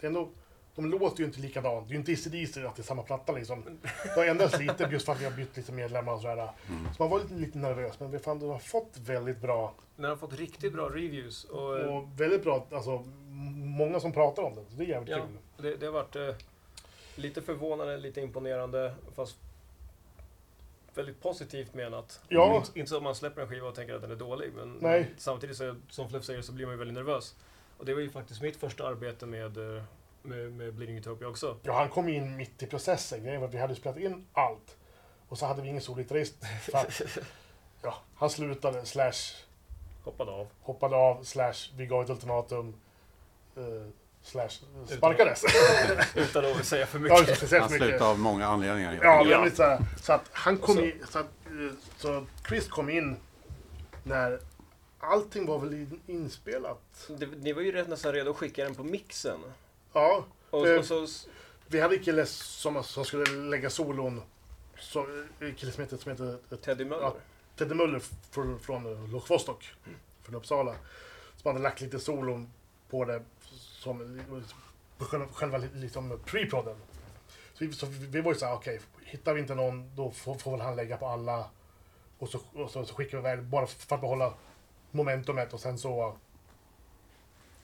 [0.07, 0.29] ändå,
[0.75, 1.87] de låter ju inte likadant.
[1.87, 3.79] Det är ju inte AC/DC att det är samma platta liksom.
[4.03, 6.49] Det har ändrats lite just för att vi har bytt lite medlemmar och sådär.
[6.67, 9.73] Så man var lite, lite nervös, men vi fann att vi har fått väldigt bra,
[9.95, 11.43] Den har fått riktigt bra reviews.
[11.43, 13.03] Och, och väldigt bra, alltså
[13.77, 14.65] många som pratar om den.
[14.69, 15.37] Så det är jävligt ja, kul.
[15.57, 16.35] det, det har varit eh,
[17.15, 18.95] lite förvånande, lite imponerande.
[19.15, 19.37] Fast
[20.95, 22.21] väldigt positivt menat.
[22.27, 22.55] Ja.
[22.55, 24.51] Inte, inte så att man släpper en skiva och tänker att den är dålig.
[24.55, 25.13] Men Nej.
[25.17, 27.35] samtidigt, så, som Fluff säger, så blir man ju väldigt nervös.
[27.83, 29.83] Och det var ju faktiskt mitt första arbete med, eh,
[30.21, 31.57] med, med Bleeding Utopia också.
[31.63, 33.23] Ja, han kom in mitt i processen.
[33.23, 34.77] Grejen var att vi hade spelat in allt.
[35.27, 36.35] Och så hade vi ingen solgitarrist.
[36.61, 37.01] För att,
[37.81, 39.11] ja, han slutade, slash
[40.03, 40.47] Hoppade av.
[40.61, 42.73] hoppade av, slash vi gav ett ultimatum,
[43.57, 43.63] eh,
[44.21, 44.49] slash
[44.87, 45.43] sparkades.
[46.15, 47.39] Utan att säga för ja, mycket.
[47.39, 48.99] det, så Han slutade av många anledningar.
[49.01, 52.67] Ja, lite så, här, så att han kom Så- in, så, att, eh, så Chris
[52.67, 53.17] kom in
[54.03, 54.39] när
[55.03, 57.09] allting var väl in- inspelat.
[57.17, 59.39] Det, ni var ju rätt nästan redo att skicka den på mixen.
[59.93, 60.79] Ja, Och, Eh.
[60.79, 61.07] och så,
[61.67, 64.21] vi hade kille som, som skulle lägga solon,
[64.79, 65.07] så,
[65.57, 67.03] kille som heter, som heter Teddy Möller.
[67.03, 67.15] Ja.
[67.57, 69.73] Teddy Möller från, från Loch Vostok,
[70.23, 70.75] från Uppsala.
[71.37, 72.49] Som hade lagt lite solon
[72.89, 73.23] på det,
[73.55, 74.21] som,
[74.97, 76.75] på själva, själva liksom pre-prodden.
[77.53, 80.35] Så vi, så vi, vi var ju såhär, okej, hittar vi inte någon, då får,
[80.35, 81.49] får väl han lägga på alla.
[82.19, 84.33] Och så, och så, så skickar vi iväg, bara för att behålla
[84.93, 86.13] momentumet och sen så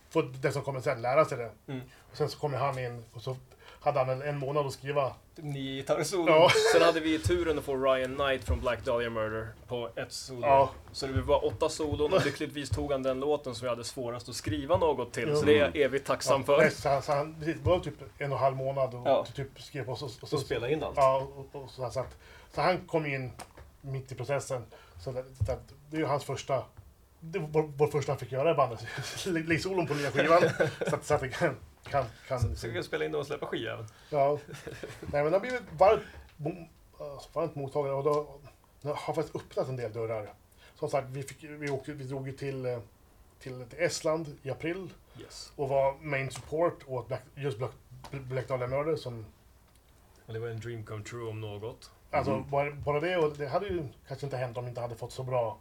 [0.10, 1.52] får den som kommer sen lära sig det.
[1.68, 1.82] Mm.
[2.12, 3.36] Och sen så kommer han in och så
[3.82, 5.14] hade han en, en månad att skriva.
[5.36, 6.28] Nio gitarrsolon.
[6.28, 6.50] Ja.
[6.74, 10.42] Sen hade vi turen att få Ryan Knight från Black Dahlia Murder på ett solo.
[10.48, 10.70] Ja.
[10.92, 14.30] Så det var åtta solon och lyckligtvis tog han den låten som vi hade svårast
[14.30, 15.26] att skriva något till.
[15.26, 15.46] Så Mm.
[15.46, 16.58] det är jag evigt tacksam för.
[16.58, 19.26] nej, Så, han- så han, precis, var typ en och en halv månad och Ja.
[19.36, 20.98] typ skrev och så, och Så spela in allt.
[20.98, 22.18] Ja, och, och så, så, att,
[22.56, 23.32] så han kom in
[23.82, 24.66] mitt i processen.
[25.04, 26.64] Så det, det, det är ju hans första,
[27.20, 28.86] det var vår, första han fick göra i bandet.
[29.26, 30.42] Lägg solon på nya skivan.
[30.90, 33.88] så, att, så att kan, kan, kan Så kan spela in och släppa skivan.
[34.10, 34.40] ja.
[35.02, 36.04] Nej men det har blivit varmt,
[37.00, 38.40] alltså, varmt mottagande och då,
[38.82, 40.34] det har faktiskt öppnat en del dörrar.
[40.76, 42.80] Som sagt, vi, fick, vi, åkte, vi drog ju till, eh,
[43.40, 44.90] till, till Estland i april
[45.22, 45.52] Yes.
[45.56, 47.72] och var main support åt Black, just Black,
[48.12, 49.26] Black Dahlia Murder som
[50.26, 51.92] Och det var en dream come true om något.
[52.12, 52.50] Alltså Mm.
[52.50, 55.12] bara, bara det, och det hade ju kanske inte hänt om vi inte hade fått
[55.12, 55.58] så bra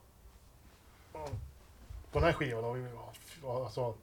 [2.12, 2.64] på den här skivan.
[2.64, 2.86] Och vi,
[3.42, 3.94] ja, alltså,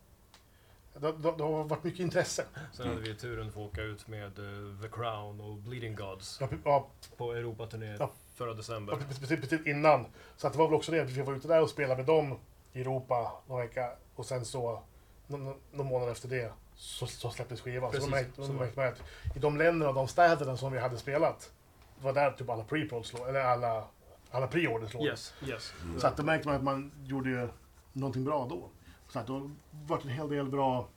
[0.94, 2.46] det, det, det har varit mycket intresse.
[2.74, 6.38] Sen hade vi turen att få åka ut med eh, The Crown och Bleeding Gods
[6.42, 6.88] Ja, ja,
[7.18, 8.12] på Europaturné Ja.
[8.36, 8.96] förra ja, december.
[9.08, 10.06] precis, precis innan.
[10.38, 12.40] Så att det var väl också det, vi var ute där och spelade med dem
[12.74, 14.82] i Europa någon vecka och sen så
[15.28, 17.92] någon, någon månad efter det så, så släpptes skivan.
[17.92, 18.76] Så Precis, märkte, så då var det.
[18.76, 21.52] märkte att i de länderna och de städerna som vi hade spelat,
[22.00, 23.84] det var där typ alla låg, eller alla,
[24.32, 25.04] alla pre-orders låg.
[25.06, 25.74] Yes, yes.
[25.98, 27.48] Så att då märkte man att man gjorde ju
[27.96, 28.70] någonting bra då.
[29.10, 29.52] Så att då
[29.88, 30.88] var det en hel del bra,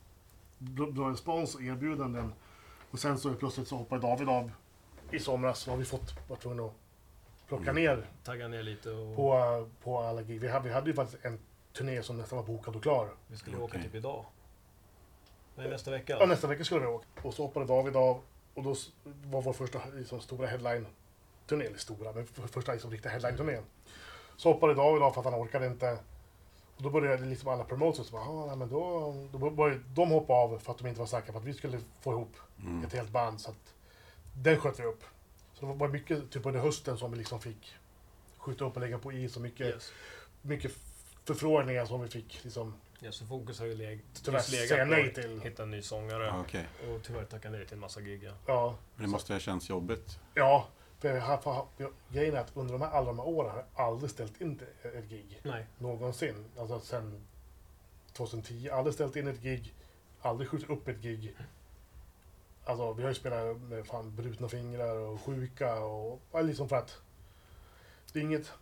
[0.58, 2.32] bra, respons och erbjudanden.
[2.90, 4.50] Och sen så plötsligt så hoppade David av
[5.10, 5.58] i somras.
[5.58, 6.72] Så har vi fått, varit tvungna att
[7.48, 10.40] plocka ner Tagga ner lite och på, på alla gig.
[10.40, 11.38] Vi hade, vi hade ju faktiskt en
[11.72, 13.08] turné som nästan var bokad och klar.
[13.26, 13.82] vi skulle åka Okej.
[13.82, 14.24] typ idag.
[15.56, 16.16] Nej, nästa vecka.
[16.20, 17.06] Ja, nästa vecka skulle vi åka.
[17.22, 18.20] Och så hoppade David av.
[18.54, 18.74] Och då
[19.24, 23.60] var vår första liksom, stora headline-turné, eller stora, men för- första liksom, riktiga headline-turné.
[24.36, 25.98] Så hoppade David av för att han orkade inte.
[26.78, 30.32] Och då började liksom alla promoters bara, "Ah, nej, men då, då började de hoppa
[30.32, 32.84] av för att de inte var säkra på att vi skulle få ihop Mm.
[32.84, 33.40] ett helt band.
[33.40, 33.74] Så att
[34.34, 35.04] den sköt vi upp.
[35.54, 37.74] Så det var mycket typ under hösten som vi liksom fick
[38.38, 39.92] skjuta upp och lägga på is och mycket, Yes.
[40.42, 40.72] mycket
[41.24, 45.08] förfrågningar som vi fick liksom Ja, så fokus har ju leg- Tyvärr legat på nej
[45.08, 45.40] att till.
[45.40, 46.24] hitta en ny sångare.
[46.26, 46.66] Ja, okej.
[46.88, 48.22] Och tyvärr tacka nej till en massa gig.
[48.24, 48.32] ja.
[48.46, 50.18] Ja, Men det måste ha känts jobbigt.
[50.34, 50.66] Ja,
[50.98, 53.50] för jag har, för, jag, grejen är att under de här, alla de här åren
[53.50, 55.40] har jag aldrig ställt in ett gig.
[55.42, 55.66] Nej.
[55.78, 56.44] Någonsin.
[56.58, 57.20] Alltså sen
[58.12, 58.68] 2010.
[58.72, 59.74] Aldrig ställt in ett gig.
[60.20, 61.36] Aldrig skjutit upp ett gig.
[62.64, 66.98] Alltså vi har ju spelat med fan brutna fingrar och sjuka och liksom för att
[68.12, 68.52] det är inget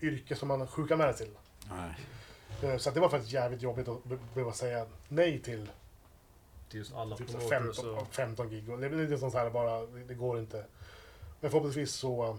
[0.00, 1.30] yrke som man har sjuka med till.
[1.70, 1.94] Nej.
[2.72, 5.70] Eh, Så att det var faktiskt jävligt jobbigt att be- behöva säga nej till
[6.68, 8.06] Till just alla typ promoters 15, och...
[8.14, 8.70] 15 gig.
[8.70, 10.64] Och det är lite sånt här bara, det går inte.
[11.42, 12.34] Men förhoppningsvis så eh,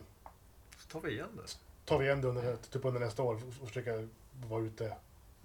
[0.77, 1.57] Så tar vi igen det.
[1.85, 4.07] tar vi igen det under, typ under nästa år och försöka
[4.47, 4.93] vara ute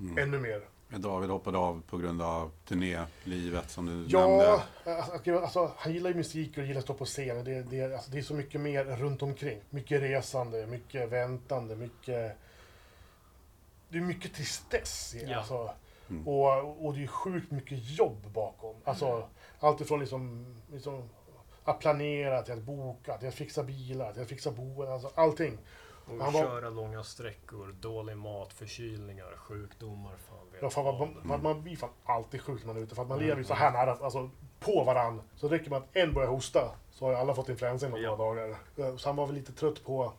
[0.01, 0.19] Mm.
[0.19, 0.63] ännu mer.
[0.89, 4.63] Men David hoppade av på grund av turnélivet som du Ja, nämnde.
[5.03, 7.45] alltså, alltså, han gillar ju musik och gillar att stå på scen.
[7.45, 9.61] Det, det, alltså, det är så mycket mer runt omkring.
[9.71, 12.37] Mycket resande, mycket väntande, mycket...
[13.89, 15.15] Det är mycket tristess.
[15.27, 15.37] Ja.
[15.39, 15.71] Alltså,
[16.11, 16.29] Mm.
[16.29, 18.77] och, och det är sjukt mycket jobb bakom.
[18.85, 19.29] Alltså,
[19.61, 21.09] allt ifrån liksom, liksom
[21.71, 24.93] att planera till att boka, till att fixa bilar, till att fixa boenden.
[24.95, 25.59] Alltså allting.
[26.07, 30.17] Och Han var- köra långa sträckor, dålig mat, förkylningar, sjukdomar.
[30.29, 30.99] Fan vet Ja, fan, vad.
[30.99, 32.95] man, man, man blir fan alltid sjuk när man är ute.
[32.95, 33.29] För att man Mm.
[33.29, 35.23] lever ju så här nära, alltså på varann.
[35.37, 38.17] Så räcker med att en börjar hosta så har ju alla fått influensa inom Ja.
[38.17, 38.25] några
[38.77, 38.97] dagar.
[38.99, 40.13] Så han var väl lite trött på,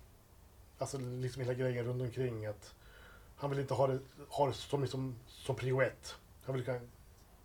[0.78, 2.46] alltså liksom hela grejen runt omkring.
[2.46, 2.74] Att
[3.36, 6.16] han vill inte ha det, ha det som, liksom, som prio ett.
[6.46, 6.80] Han vill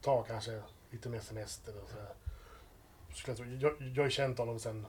[0.01, 2.09] ta kanske lite mer semester och sådär.
[3.15, 4.87] Skulle jag, jag, jag har ju känt honom sedan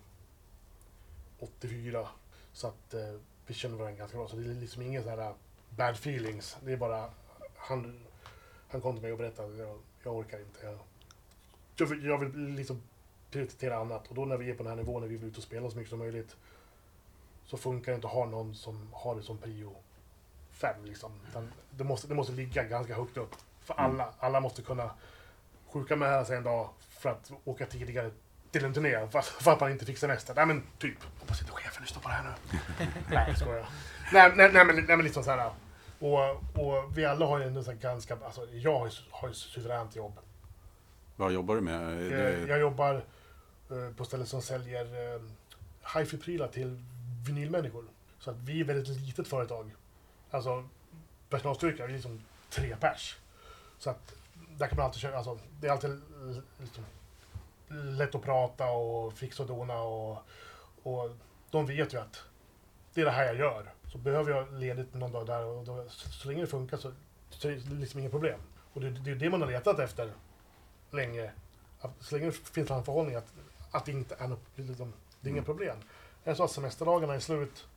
[1.39, 2.07] 84.
[2.53, 3.15] Så att eh,
[3.47, 4.27] vi känner varandra ganska bra.
[4.27, 5.33] Så det är liksom inga så här
[5.69, 6.57] bad feelings.
[6.65, 7.09] Det är bara
[7.55, 7.99] han,
[8.67, 10.65] han kom till mig och berättade att jag, jag orkar inte.
[10.65, 10.77] Jag,
[11.75, 12.81] jag, vill, jag vill liksom
[13.31, 14.07] prioritera annat.
[14.07, 15.69] Och då när vi är på den här nivån, när vi vill ut och spela
[15.69, 16.35] så mycket som möjligt,
[17.45, 19.75] så funkar det inte att ha någon som har det som prio
[20.51, 20.85] fem.
[20.85, 21.11] Liksom.
[21.29, 23.35] Utan det, måste, det måste ligga ganska högt upp.
[23.61, 24.91] För alla, alla måste kunna
[25.67, 26.69] sjuka med sig en dag
[27.05, 28.11] för att åka tidigare
[28.51, 30.33] till en turné för att, för att man inte fick semester.
[30.35, 30.97] Nej men typ.
[31.19, 32.57] Hoppas inte chefen lyssnar på det här nu.
[33.09, 33.69] nej, jag skojar.
[34.13, 35.51] Nej, nej, nej, men, nej men liksom så här.
[35.99, 36.29] Och,
[36.65, 39.95] och vi alla har ju ändå så ganska, alltså jag har ju, har ju suveränt
[39.95, 40.19] jobb.
[41.15, 41.81] Vad jobbar du med?
[41.81, 42.09] Är Eh,
[42.41, 42.95] det- Jag jobbar
[43.71, 45.21] eh, på ställen som säljer eh,
[45.95, 46.83] hifi-prylar till
[47.27, 47.85] vinylmänniskor.
[48.19, 49.71] Så att vi är ett väldigt litet företag.
[50.31, 50.69] Alltså
[51.29, 53.17] personalstyrka, vi är liksom tre pers.
[53.77, 54.13] Så att
[54.57, 56.01] där kan man alltid köra, alltså det är alltid
[56.59, 56.83] liksom,
[57.69, 60.17] lätt att prata och fixa och dona och,
[60.83, 61.09] och
[61.51, 62.23] de vet ju att
[62.93, 63.73] det är det här jag gör.
[63.91, 66.91] Så behöver jag ledigt någon dag där och då, så, så länge det funkar så,
[67.29, 68.39] så är det liksom inget problem.
[68.73, 70.11] Och det, det är det man har letat efter
[70.91, 71.31] länge.
[71.81, 73.33] Att så länge det finns framförhållning att,
[73.71, 75.45] att det inte är något, liksom, det är inga Mm.
[75.45, 75.77] problem.
[76.23, 77.67] Är det så att semesterdagarna är slut,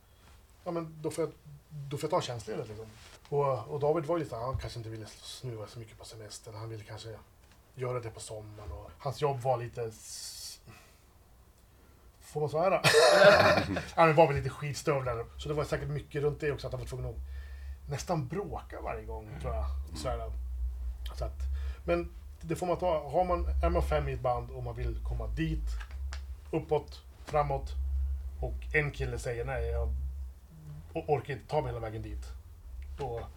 [0.63, 1.33] ja men då får jag,
[1.69, 2.85] då får jag ta tjänstledigt liksom.
[3.29, 6.55] Och, och David var ju lite, han kanske inte ville snuva så mycket på semestern.
[6.55, 7.09] Han ville kanske
[7.75, 8.71] göra det på sommaren.
[8.71, 9.91] Och hans jobb var lite...
[12.19, 12.81] Får man svära?
[13.95, 15.25] han var väl lite skitstövlar.
[15.37, 17.15] Så det var säkert mycket runt det också, att han var tvungen att
[17.89, 19.65] nästan bråka varje gång, tror jag.
[19.97, 20.31] Svära.
[21.15, 21.39] Så att,
[21.85, 22.11] men
[22.41, 23.09] det får man ta.
[23.09, 25.69] Har man, är man fem i ett band och man vill komma dit,
[26.51, 27.71] uppåt, framåt
[28.41, 29.93] och en kille säger nej, jag
[30.93, 32.38] orkar inte ta mig hela vägen dit.
[32.99, 33.27] Då,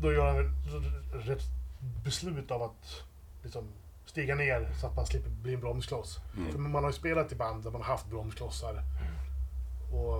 [0.00, 0.50] då gör han väl
[1.12, 1.42] rätt
[2.04, 3.02] beslut av att
[3.42, 3.68] liksom
[4.06, 6.18] stiga ner så att man slipper bli en bromskloss.
[6.36, 6.52] Mm.
[6.52, 8.82] För man har ju spelat i band där man har haft bromsklossar.
[9.92, 10.16] Och,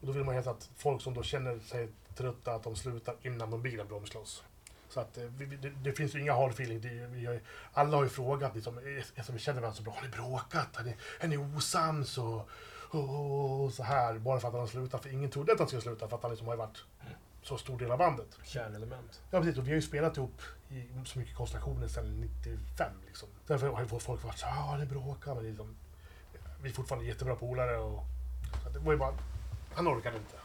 [0.00, 3.14] och då vill man helt att folk som då känner sig trötta, att de slutar
[3.22, 4.44] innan de blir en bromskloss.
[4.88, 6.82] Så att eh, vi, det, det finns ju inga hard feelings.
[6.82, 7.40] Det, vi
[7.72, 8.78] alla har ju frågat, liksom,
[9.14, 10.76] eftersom vi känner varandra så bra, har ni bråkat?
[10.76, 12.18] Är ni, är ni osams?
[12.18, 12.48] Och,
[12.90, 15.02] och, och så här, bara för att han har slutat.
[15.02, 16.84] För ingen trodde att han skulle sluta, för att han liksom har varit
[17.42, 18.38] så stor del av bandet.
[18.44, 19.22] Kärnelement.
[19.30, 23.28] Ja precis, och vi har ju spelat ihop i så mycket konstellationer sedan 95 liksom.
[23.46, 25.76] Därför har ju folk varit så här, ja det bråkar, men liksom,
[26.62, 28.04] vi är fortfarande jättebra polare och
[28.64, 29.14] så det var ju bara,
[29.74, 30.36] han orkade inte.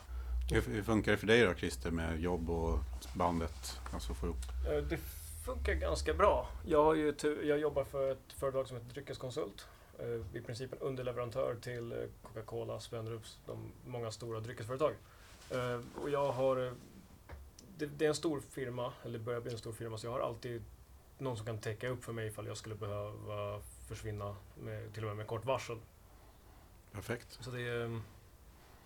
[0.52, 2.80] Hur, hur funkar det för dig då Christer med jobb och
[3.16, 3.80] bandet?
[3.94, 4.38] Alltså få ihop?
[4.68, 4.98] Eh, Det
[5.46, 6.50] funkar ganska bra.
[6.66, 9.68] Jag, har ju jag jobbar för ett företag som heter Dryckeskonsult.
[10.00, 14.94] Eh, I princip en underleverantör till eh, Coca-Cola, Spendrups, de många stora dryckesföretag.
[15.52, 16.66] Eh, Och jag har...
[16.68, 16.72] eh,
[17.78, 20.20] Det, det är en stor firma, eller börjar bli en stor firma, så jag har
[20.20, 20.64] alltid
[21.18, 25.08] någon som kan täcka upp för mig ifall jag skulle behöva försvinna, med, till och
[25.08, 25.78] med med kort varsel.
[26.92, 27.38] Perfekt.
[27.42, 28.02] Så det, är,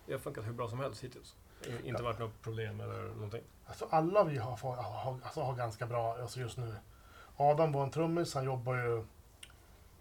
[0.05, 1.35] det har funkat hur bra som helst hittills.
[1.83, 3.43] Inte varit något problem eller någonting.
[3.65, 6.75] Alltså alla vi har, får- har, alltså, har ganska bra alltså just nu.
[7.37, 9.03] Adam var en trummis, han jobbar ju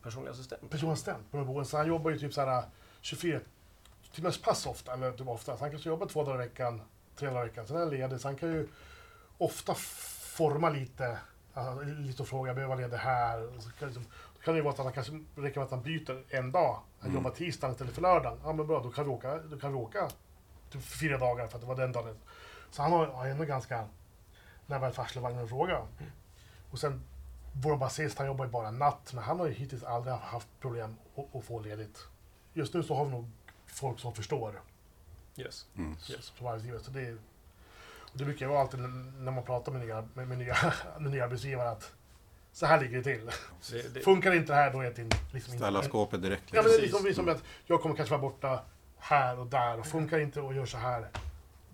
[0.02, 0.70] Personlig assistent.
[0.70, 2.64] personassistent på Nordboen, så han jobbar ju typ så här
[3.00, 3.40] 24
[4.14, 5.56] timmars pass ofta, eller typ ofta.
[5.56, 6.82] Så han kanske jobbar två dagar i veckan,
[7.16, 7.66] tre dagar i veckan.
[7.66, 8.68] Sen är han ledig, så han kan ju
[9.38, 11.18] ofta forma lite,
[11.54, 13.60] alltså, lite och fråga, behöver vara ledig här?
[13.60, 15.82] Så kan, liksom, då kan det ju vara att han kanske räcker med att han
[15.82, 16.80] byter en dag.
[17.00, 17.14] Han Mm.
[17.14, 18.38] jobbar tisdagen istället för lördagen.
[18.44, 20.08] Ja men bra, då kan vi åka, då kan vi åka
[20.70, 22.16] typ fyra dagar för att det var den dagen.
[22.70, 23.84] Så han har, har ändå ganska,
[24.66, 25.82] när väl varselvagnen och fråga.
[26.70, 27.02] Och sen
[27.52, 30.96] vår basist, han jobbar ju bara natt, men han har ju hittills aldrig haft problem
[31.16, 31.98] att, att få ledigt.
[32.52, 33.30] Just nu så har vi nog
[33.68, 34.62] folk som förstår
[35.36, 35.66] Yes.
[35.76, 35.90] Mm.
[36.10, 36.32] Yes.
[36.36, 36.80] som arbetsgivare.
[36.82, 37.12] Så det,
[38.12, 40.56] och det brukar ju vara alltid när man pratar med nya, med, med nya,
[40.98, 41.92] med nya arbetsgivare att
[42.52, 43.30] så här ligger det till.
[43.70, 45.16] Det, det, Funkar inte det här då är det inte...
[45.32, 46.42] Liksom Ställa inte, skåpet direkt.
[46.46, 46.82] Ja, men det är Precis.
[46.82, 48.62] liksom, liksom att jag kommer kanske vara borta
[48.98, 51.08] här och där och funkar inte och gör så här,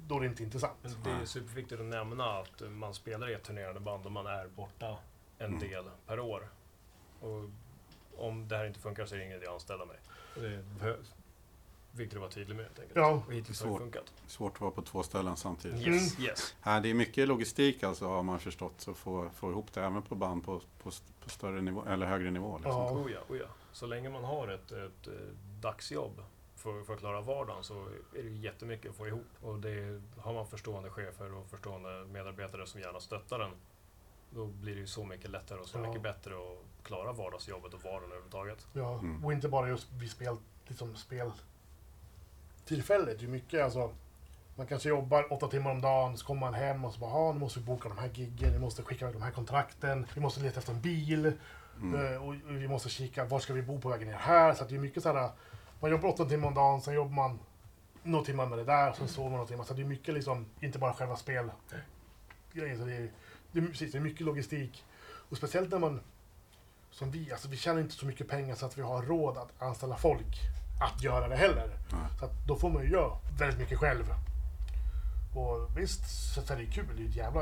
[0.06, 0.72] då är det inte intressant.
[0.82, 4.26] Men det är superviktigt att nämna att man spelar i ett turnerande band och man
[4.26, 4.96] är borta
[5.38, 5.60] en Mm.
[5.60, 6.48] del per år.
[7.20, 7.44] Och
[8.16, 9.96] om det här inte funkar så är det ingen idé att anställa mig.
[10.34, 10.96] Det
[11.96, 12.96] viktigt att vara tydlig med helt enkelt.
[12.96, 13.22] Ja.
[13.26, 13.80] Och hittills har det Svårt.
[13.80, 14.12] funkat.
[14.26, 15.86] Svårt att vara på två ställen samtidigt.
[15.86, 16.54] Yes, yes.
[16.64, 20.02] Ja, det är mycket logistik alltså har man förstått, så få, få ihop det även
[20.02, 20.90] på band på, på,
[21.24, 22.56] på större nivå, eller högre nivå.
[22.58, 22.72] Liksom.
[22.72, 22.90] Ja.
[22.92, 23.46] Oh ja, oh ja.
[23.72, 25.12] Så länge man har ett, ett, eh,
[25.60, 26.22] dagsjobb
[26.56, 29.26] för, för att klara vardagen så är det jättemycket att få ihop.
[29.42, 33.50] Och det, har man förstående chefer och förstående medarbetare som gärna stöttar en
[34.30, 35.86] då blir det ju så mycket lättare och så Ja.
[35.86, 38.66] mycket bättre att klara vardagsjobbet och vardagen överhuvudtaget.
[38.72, 39.24] Ja, Mm.
[39.24, 41.30] och inte bara just vid spel, liksom spel
[42.64, 43.18] tillfället.
[43.18, 43.90] Det är mycket alltså,
[44.56, 47.32] man kanske jobbar åtta timmar om dagen, så kommer man hem och så bara, "Ja,
[47.32, 50.20] nu måste vi boka de här giggen, vi måste skicka iväg de här kontrakten, vi
[50.20, 51.32] måste leta efter en bil,
[51.82, 52.12] Mm.
[52.14, 54.54] eh, och vi måste kika, var ska vi bo på vägen ner här?
[54.54, 55.30] Så det är mycket så här,
[55.80, 57.38] man jobbar åtta timmar om dagen, sen jobbar man
[58.02, 59.64] några timmar med det där, sen sover man några timmar.
[59.64, 61.50] Så det är mycket liksom, inte bara själva spel
[62.52, 62.60] så det
[62.96, 63.10] är,
[63.52, 64.84] det är, precis, det är mycket logistik.
[65.28, 66.00] Och speciellt när man,
[66.90, 69.62] som vi, alltså vi tjänar inte så mycket pengar så att vi har råd att
[69.62, 70.26] anställa folk
[70.80, 71.68] att göra det heller.
[71.92, 72.00] Nej.
[72.18, 74.14] Så att då får man ju göra väldigt mycket själv.
[75.34, 76.86] Och visst, så är det kul.
[76.96, 77.40] Det är ett jävla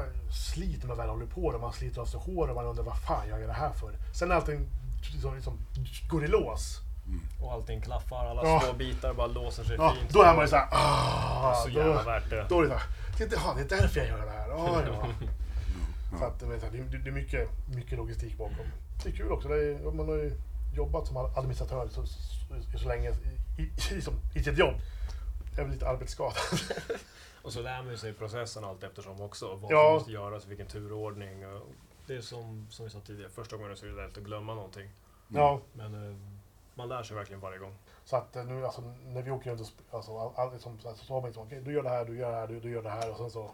[0.54, 1.58] slit när man väl håller på det.
[1.58, 3.92] Man sliter av sig hår och man undrar vad fan jag gör det här för.
[4.14, 4.66] Sen när allting
[5.12, 5.58] liksom, liksom
[6.10, 6.78] går i lås,
[7.42, 8.60] Och allting klaffar, alla Ja.
[8.64, 10.10] små bitar bara låser sig ja, fint.
[10.12, 12.46] då är man ju såhär ah, Så jävla då, värt det.
[12.48, 14.50] då är det såhär, det är därför jag gör det här.
[14.50, 15.08] Ah, ja.
[16.18, 18.66] Så att, vet det är mycket, mycket logistik bakom.
[19.02, 19.48] Det är kul också.
[19.48, 20.32] Det är, man har ju
[20.72, 24.74] jobbat som administratör så, så, så länge i, i, liksom, i sitt jobb.
[25.50, 26.34] Jag är väl lite arbetsskadad.
[27.42, 29.54] Och så lär man sig processen allt eftersom också.
[29.54, 29.84] Vad Ja.
[29.86, 31.40] som måste göras, vilken turordning.
[32.06, 34.54] Det är som, som vi sa tidigare, första gången så är det lätt att glömma
[34.54, 34.90] någonting.
[35.28, 36.16] Ja, Men eh,
[36.74, 37.74] man lär sig verkligen varje gång.
[38.04, 40.88] så att eh, nu alltså, när vi åker runt och alltså, all, all, liksom, så,
[41.14, 42.82] har man liksom, okej, du gör det här, du gör det här, du, du gör
[42.82, 43.50] det här och sen så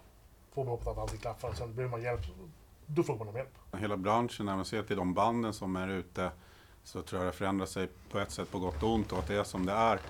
[0.54, 2.20] får man hoppas att allting klaffar och sen behöver man hjälp.
[2.86, 3.58] Då får man om hjälp.
[3.78, 6.30] Hela branschen, när man ser till de banden som är ute,
[6.88, 9.26] så tror jag det förändrar sig på ett sätt på gott och ont och att
[9.26, 10.00] det är som det är.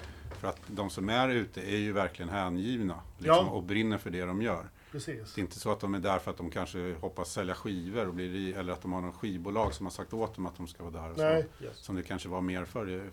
[0.41, 3.51] För att de som är ute är ju verkligen hängivna liksom, Ja.
[3.53, 4.69] och brinner för det de gör.
[4.93, 5.35] Precis.
[5.35, 8.09] Det är inte så att de är där för att de kanske hoppas sälja skivor
[8.09, 10.57] och blir, i- eller att de har någon skivbolag som har sagt åt dem att
[10.57, 11.11] de ska vara där.
[11.11, 11.23] Och så.
[11.25, 11.77] Nej, Yes.
[11.77, 13.11] Som det kanske var mer för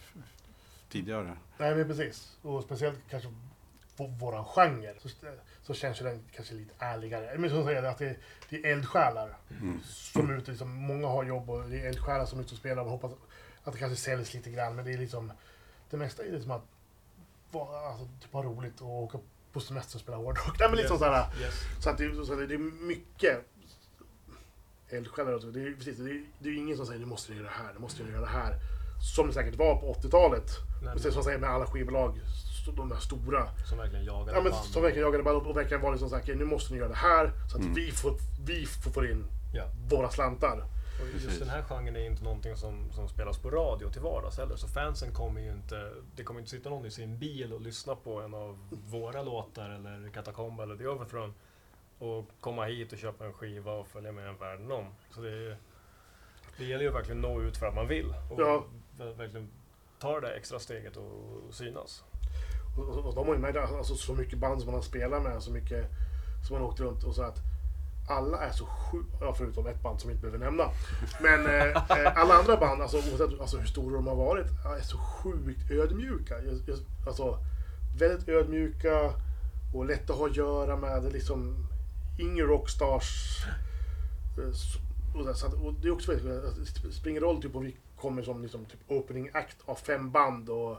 [0.89, 1.37] tidigare.
[1.57, 2.37] nej men precis.
[2.41, 3.27] Och speciellt kanske
[4.19, 5.09] våran genre så,
[5.61, 7.37] så känns ju den kanske lite ärligare.
[7.37, 8.15] Men som säger, att det,
[8.49, 9.79] det är eldsjälar Mm.
[9.83, 10.51] som är ute.
[10.51, 13.11] Liksom, många har jobb och det är eldsjälar som är ute och spelar och hoppas
[13.65, 14.75] att det kanske säljs lite grann.
[14.75, 15.31] Men det är liksom,
[15.89, 16.63] det mesta är liksom att
[17.51, 19.17] vara, alltså, typ ha roligt och åka
[19.53, 20.59] på semester och spela hårdrock.
[20.59, 20.99] Nej men liksom Yes.
[20.99, 21.53] såhär, Yes.
[21.79, 23.45] så att det, så det, det är mycket
[24.89, 25.51] eldsjälar.
[25.53, 27.63] Det är, precis, det är, det är ingen som säger nu måste du göra det
[27.63, 28.55] här, nu måste du göra det här.
[29.15, 30.49] Som det säkert var på 80-talet.
[30.83, 32.19] Nej, Och sen som säger med alla skivbolag,
[32.75, 33.47] de där stora.
[33.69, 34.65] Som verkligen jagar Ja, men band.
[34.65, 37.31] som verkligen jagade band och verkligen var liksom såhär, nu måste ni göra det här
[37.51, 37.73] så att Mm.
[37.73, 39.63] vi, får, vi får få in Ja.
[39.89, 40.63] våra slantar.
[41.01, 41.39] Och just Precis.
[41.39, 44.55] den här genren är inte någonting som, som spelas på radio till vardags heller.
[44.55, 45.91] Så fansen kommer ju inte...
[46.15, 49.69] Det kommer inte sitta någon i sin bil och lyssna på en av våra låtar
[49.69, 51.33] eller Katakomba eller The Overthrown.
[51.99, 54.85] Och komma hit och köpa en skiva och följa med en världen om.
[55.11, 55.57] Så det,
[56.57, 58.13] det gäller ju verkligen nå ut för att man vill.
[58.31, 58.65] Och Ja.
[58.97, 59.49] ver- verkligen
[59.99, 62.03] ta det där extra steget och synas.
[62.77, 65.23] Och, och, och de har ju med alltså, så mycket band som man har spelat
[65.23, 65.85] med, så mycket
[66.47, 67.37] som man har åkt runt och så att
[68.07, 70.63] alla är så sjukt, ja, förutom ett band som vi inte behöver nämna.
[71.21, 74.45] Men eh, eh, alla andra band, alltså, oavsett alltså, hur stora de har varit,
[74.79, 76.41] är så sjukt ödmjuka.
[76.43, 77.37] Just, just, alltså,
[77.99, 79.13] väldigt ödmjuka
[79.73, 81.13] och lätta att ha att göra med.
[81.13, 81.67] Liksom
[82.19, 83.37] ingen rockstars.
[84.37, 84.49] eh,
[85.29, 88.41] Och, så att, och det är också väldigt, ingen roll typ, om vi kommer som
[88.41, 90.77] liksom, typ opening act av fem band och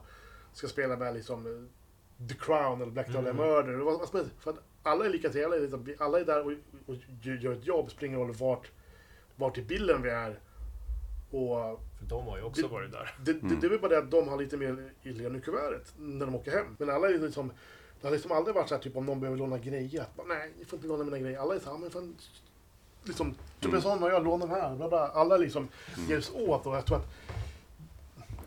[0.52, 3.46] ska spela med liksom eh, The Crown eller Black Dahlia Mm.
[3.46, 3.72] Murder.
[3.84, 4.32] Vad- vad som helst.
[4.38, 5.61] För att alla är lika trevliga.
[5.61, 6.53] Liksom, alla är där och,
[6.87, 7.91] och gör ett jobb.
[8.01, 8.70] Ingen roll vart,
[9.37, 10.39] vart i bilden vi är.
[11.30, 13.14] Och För de har ju också Det- varit där.
[13.24, 16.26] det, det, det är väl bara det att de har lite mer i lönekuvertet när
[16.26, 16.76] de åker hem.
[16.78, 17.53] Men alla är liksom...
[18.01, 20.01] Det har liksom aldrig varit så här, typ om någon behöver låna grejer.
[20.03, 21.39] Att, bara, Nej, ni får inte låna mina grejer.
[21.39, 22.16] Alla är så här, men fan...
[23.05, 24.74] Liksom, typ en sån har jag lånat den här.
[24.76, 25.09] Bla, bla.
[25.09, 25.68] Alla liksom
[26.09, 27.07] hjälps åt och jag tror att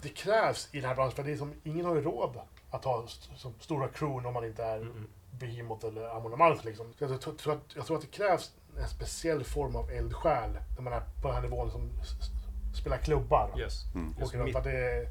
[0.02, 1.16] det krävs i den här branschen.
[1.16, 2.40] För det är som, ingen har ju råd
[2.72, 5.08] att ha st- stora crewn om man inte är Mm.
[5.40, 6.94] Behemoth eller Amon Amarth liksom.
[6.94, 10.82] Så jag, tror- att, jag tror att det krävs en speciell form av eldsjäl när
[10.82, 13.52] man är på den här nivån som s- spelar klubbar.
[13.60, 13.84] Yes.
[14.20, 15.08] Just, Åker runt, att det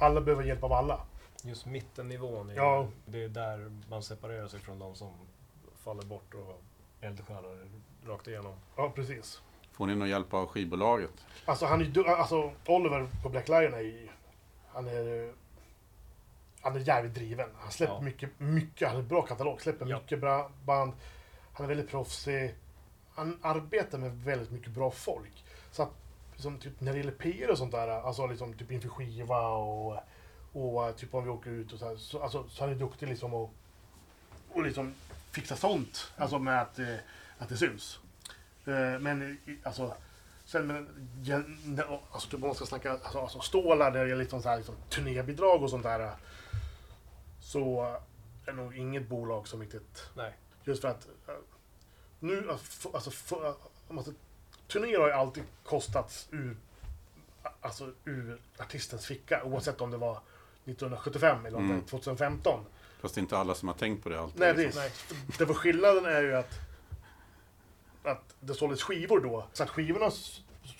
[0.00, 1.00] alla behöver hjälp av alla.
[1.44, 2.86] just mittennivån, är, Ja.
[3.06, 5.12] det är där man separerar sig från de som
[5.84, 6.62] faller bort och
[7.00, 7.68] eldsjälar
[8.06, 8.54] rakt igenom.
[8.76, 9.42] Ja, precis.
[9.72, 11.10] Får ni någon hjälp av skivbolaget?
[11.44, 14.08] Alltså, han är, alltså Oliver på Black Lion är ju...
[14.72, 15.32] Han är...
[16.62, 17.48] Han är jävligt driven.
[17.58, 18.00] Han släpper Ja.
[18.00, 18.88] mycket, mycket.
[18.88, 19.60] Han har en bra katalog.
[19.62, 19.98] Släpper Ja.
[20.00, 20.92] mycket bra band.
[21.52, 22.54] Han är väldigt proffsig.
[23.14, 25.44] Han arbetar med väldigt mycket bra folk.
[25.70, 25.90] Så att,
[26.32, 29.96] liksom, typ, när det gäller PR och sånt där, alltså liksom, typ inför skiva och,
[30.52, 33.08] och typ om vi åker ut och så här, så, alltså, så han är duktig
[33.08, 33.50] liksom och,
[34.52, 34.94] och liksom
[35.30, 36.12] fixa sånt.
[36.16, 36.94] Alltså med att, eh,
[37.38, 37.98] att det syns.
[38.66, 39.94] Eh, Men alltså,
[40.44, 40.88] sen men,
[41.24, 44.48] ja, alltså typ om man ska snacka alltså, alltså stålar där det gäller liksom så
[44.48, 46.12] här, liksom, turnébidrag och sånt där.
[47.52, 47.96] Så
[48.46, 50.36] är nog inget bolag som riktigt Nej.
[50.64, 51.34] Just för att eh,
[52.20, 53.36] nu, alltså, för- alltså,
[53.90, 54.12] eh, ska-
[54.68, 56.56] turnéer har ju alltid kostat ur,
[57.60, 60.20] alltså, ur artistens ficka, oavsett om det var
[60.64, 61.80] 1975 eller det Mm.
[61.80, 62.60] var 2015.
[63.00, 64.40] Fast det är inte alla som har tänkt på det alltid.
[64.40, 64.82] Nej, liksom.
[64.82, 65.38] precis.
[65.38, 66.58] Det för skillnaden är ju att,
[68.04, 69.46] att det såldes skivor då.
[69.52, 70.10] Så att skivorna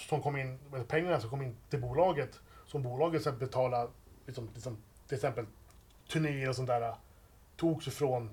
[0.09, 0.59] som kom in,
[0.89, 3.91] pengarna som kom in till bolaget, som bolaget sen betalade,
[4.27, 4.77] liksom, liksom,
[5.09, 5.47] till exempel
[6.13, 6.95] turnéer och sånt där,
[7.57, 8.31] togs ifrån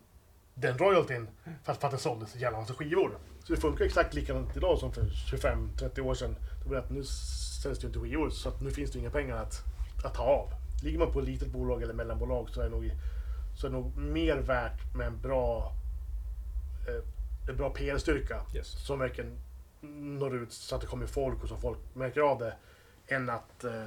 [0.54, 1.28] den royaltyn
[1.64, 3.18] för att, för att det såldes en jävla massa skivor.
[3.44, 6.36] Så det funkar exakt likadant idag som för 25-30 år sedan.
[6.64, 7.04] Det var att nu
[7.64, 9.64] säljs det inte skivor, så att nu finns det inga pengar att,
[10.04, 10.50] att ta av.
[10.84, 12.92] Ligger man på ett litet bolag eller mellanbolag så är det nog,
[13.58, 15.74] så är nog mer värt med en bra,
[16.88, 18.86] eh, en bra PR-styrka Yes.
[18.86, 19.40] som verkligen
[20.18, 22.54] når ut så att det kommer folk och så folk märker av det
[23.08, 23.86] än att eh,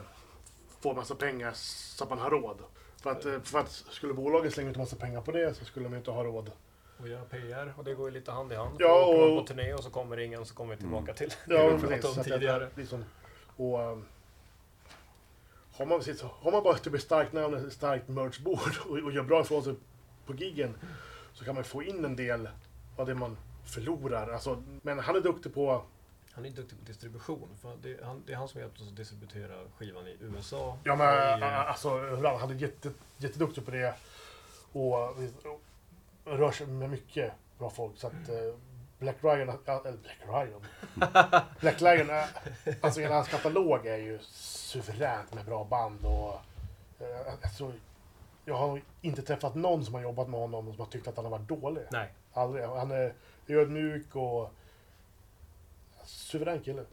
[0.80, 2.58] få massa pengar så att man har råd.
[3.02, 5.88] För att, eh, för att skulle bolaget slänga ut massa pengar på det så skulle
[5.88, 6.50] de inte ha råd.
[6.98, 8.76] Och göra PR och det går ju lite hand i hand.
[8.78, 9.32] Ja, och...
[9.32, 11.78] och- på turné och så kommer ingen så kommer vi tillbaka till det Ja, vi
[11.80, 12.68] pratade Så om att tidigare.
[12.74, 13.04] Liksom,
[13.56, 14.04] och, um,
[15.76, 19.12] har, man, precis, har man bara typ ett starkt namn, ett starkt merchbord och, och
[19.12, 19.74] gör bra ifrån sig
[20.26, 20.74] på giggen
[21.32, 22.48] så kan man få in en del
[22.96, 24.32] av det man förlorar.
[24.32, 25.82] Alltså, men han är duktig på
[26.34, 27.48] Han är duktig på distribution.
[27.62, 30.78] För det, är han, det är han som hjälpt oss att distributera skivan i USA.
[30.84, 32.40] Ja men och i, alltså, överallt.
[32.40, 33.94] han är jätte, jätteduktig på det.
[34.72, 35.60] Och, och
[36.24, 37.96] rör sig med mycket bra folk.
[37.98, 38.54] Så att eh,
[38.98, 40.66] Black Ryan, eller Black Ryan.
[41.60, 42.28] Black Lion, är-
[42.80, 46.04] alltså hela hans katalog är ju suveränt med bra band.
[46.04, 46.34] Och,
[47.04, 47.72] eh, alltså,
[48.44, 51.24] jag har inte träffat någon som har jobbat med honom som har tyckt att han
[51.24, 51.82] har varit dålig.
[51.92, 52.12] Nej.
[52.32, 52.64] Aldrig.
[52.64, 53.14] Han är
[53.48, 54.52] ödmjuk och
[56.04, 56.86] suverän kille.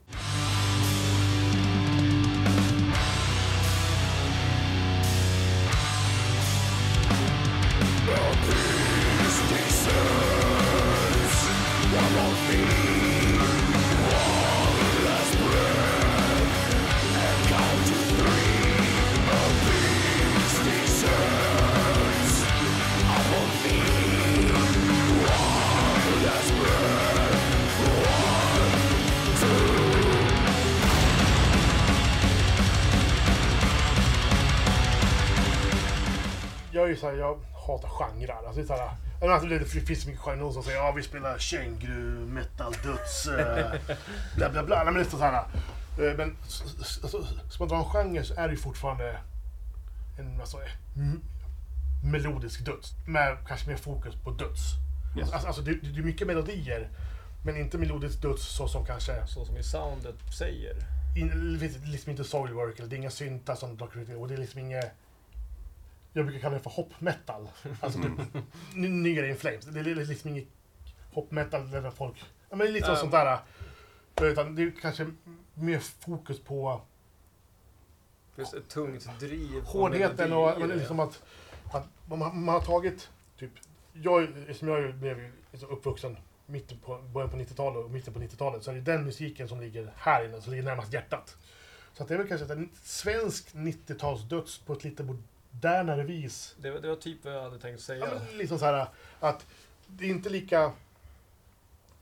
[36.90, 38.34] Ju såhär, jag hatar genrer.
[38.34, 38.92] Alltså, det, är såhär,
[39.34, 43.28] alltså, det finns så mycket genrer någon som säger ja vi spelar känguru, metal, döds,
[43.28, 43.72] eh,
[44.36, 44.76] bla bla bla.
[44.76, 45.34] Nej, men det är såhär,
[46.00, 46.38] eh, men
[47.04, 49.20] alltså, ska man dra en genre så är det ju fortfarande
[50.20, 50.58] en alltså,
[52.04, 52.94] melodisk döds.
[53.08, 54.62] Med kanske mer fokus på döds.
[55.18, 55.32] Yes.
[55.32, 56.90] Alltså, alltså det, det är mycket melodier.
[57.44, 60.76] Men inte melodisk döds så som kanske Så som i soundet säger.
[61.16, 64.16] in, liksom inte soilwork eller det är inga syntar som Dr.
[64.16, 64.92] Och det är liksom inget...
[66.20, 67.49] Jag brukar kalla det för hop metal.
[67.82, 68.11] Alltså typ
[68.76, 69.65] n- nyare In Flames.
[69.65, 70.47] Det är liksom inget
[71.13, 72.24] hop metal där folk...
[72.49, 72.95] Ja, men lite Ja.
[72.95, 73.39] sånt där.
[74.22, 75.11] Utan det är kanske
[75.53, 76.82] mer fokus på
[78.36, 79.61] Finns ett tungt driv.
[79.65, 80.76] hårdheten och det.
[80.76, 81.24] liksom att,
[81.74, 83.51] att man, man har tagit typ...
[83.93, 88.63] Jag, som jag blev liksom uppvuxen mitten på, början på 90-talet och mitten på 90-talet
[88.63, 91.38] så är det den musiken som ligger här inne, som ligger närmast hjärtat.
[91.93, 95.03] Så att det är väl kanske en svensk 90-talsdöds på ett lite
[95.64, 96.55] modernare vis.
[96.60, 98.07] Det, var- det var typ vad jag hade tänkt säga.
[98.07, 98.88] Ja, men liksom så här
[99.20, 99.45] att
[99.88, 100.72] det är inte lika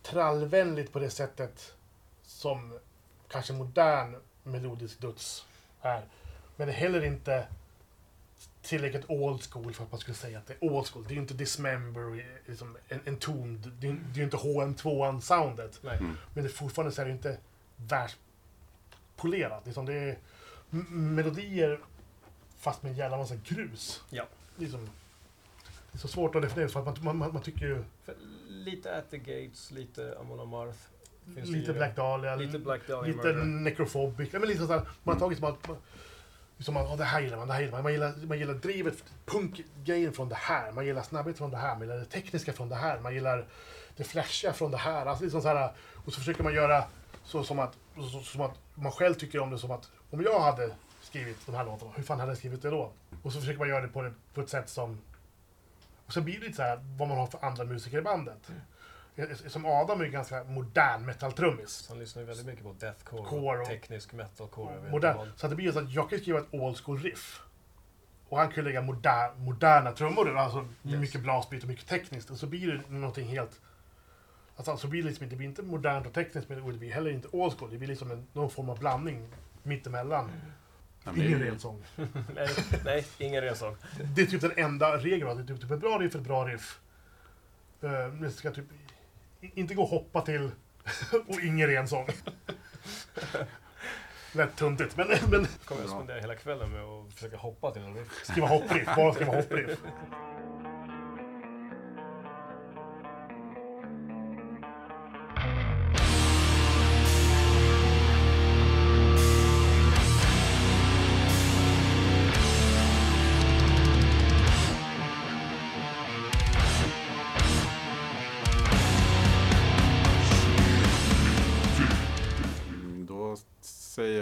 [0.03, 1.73] trallvänligt på det sättet
[2.23, 2.79] som
[3.27, 5.45] kanske modern melodisk döds
[5.81, 6.05] är.
[6.55, 7.47] Men det är heller inte
[8.61, 11.03] tillräckligt old school för att man skulle säga att det är old school.
[11.07, 13.61] Det är ju inte Dismember, liksom en, en ton.
[13.79, 15.79] Det är det är ju inte HM2-soundet.
[15.81, 15.97] Nej.
[15.97, 16.17] Mm.
[16.33, 17.37] Men det, fortfarande så är det inte
[17.75, 19.65] världspolerat.
[19.65, 20.17] Liksom det är
[20.89, 21.79] melodier
[22.57, 24.03] fast med en jävla massa grus.
[24.09, 24.23] Ja.
[24.55, 24.89] Liksom,
[25.91, 28.15] det är så svårt att definiera för att man, man, man tycker ju För
[28.47, 30.77] lite At the Gates, lite Amon Amarth.
[31.25, 34.29] Det lite Black Dahlia, Lite Black Dahlia lite necrophobic.
[34.33, 35.77] Ja, men liksom så här, man har tagit som att man,
[36.57, 37.83] liksom, man, oh, det här gillar man, det här gillar man.
[37.83, 40.71] Man gillar, man gillar drivet, punkgrejen från det här.
[40.71, 41.75] Man gillar snabbhet från det här.
[41.75, 42.99] Man gillar det tekniska från det här.
[42.99, 43.45] Man gillar
[43.95, 45.05] det flashiga från det här.
[45.05, 46.83] Alltså liksom så här och så försöker man göra
[47.23, 47.77] så som att,
[48.11, 50.71] så, som att man själv tycker om det som att om jag hade
[51.17, 52.91] skrivit de här låtarna, hur fan hade jag skrivit det då?
[53.23, 54.97] Och så försöker man göra det på, det, på ett sätt som...
[56.05, 58.51] Och sen blir det lite så här vad man har för andra musiker i bandet.
[59.47, 61.85] Som Adam är ju ganska modern metal-trummis.
[61.89, 64.77] Han lyssnar ju väldigt mycket på deathcore, Core och och- teknisk metalcore.
[64.77, 65.17] inte modern.
[65.17, 65.29] vad.
[65.35, 67.41] Så det blir så att jag kan skriva ett old school riff.
[68.29, 70.99] Och han kan lägga moder, moderna trummor, alltså Yes.
[70.99, 72.29] mycket blastbeat och mycket tekniskt.
[72.29, 73.61] Och så blir det någonting helt...
[74.55, 77.11] Alltså så blir det, liksom, det blir inte modernt och tekniskt, men det blir heller
[77.11, 77.71] inte old school.
[77.71, 79.27] Det blir liksom en, någon form av blandning
[79.63, 80.25] mittemellan.
[80.25, 80.31] Är
[81.15, 81.83] Ingen ren sång.
[82.35, 82.49] nej,
[82.85, 83.75] nej, ingen rensång.
[84.15, 85.45] Det är typ den enda regeln.
[85.45, 86.79] Det är typ ett bra riff, ett bra riff.
[87.83, 88.65] Uh, det ska typ
[89.41, 90.51] inte gå att hoppa till
[91.27, 92.07] och ingen ren sång.
[94.31, 97.95] Lätt tuntigt, men, men Kommer jag spendera hela kvällen med att försöka hoppa till en
[97.95, 98.25] riff.
[98.25, 98.85] skriva hoppriff.
[98.95, 99.79] Bara skriva hoppriff.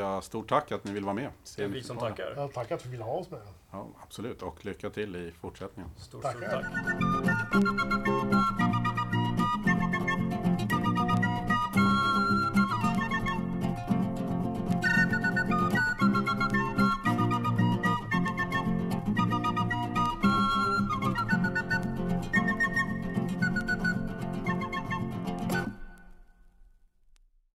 [0.05, 1.29] Säger jag stort tack att ni vill vara med.
[1.57, 2.33] Det är vi som tackar.
[2.35, 3.39] Jag tackar för att du ville ha oss med.
[3.71, 5.91] Ja, absolut, och lycka till i fortsättningen.
[5.97, 6.61] Stort, stort Tackar.
[6.61, 8.84] tack.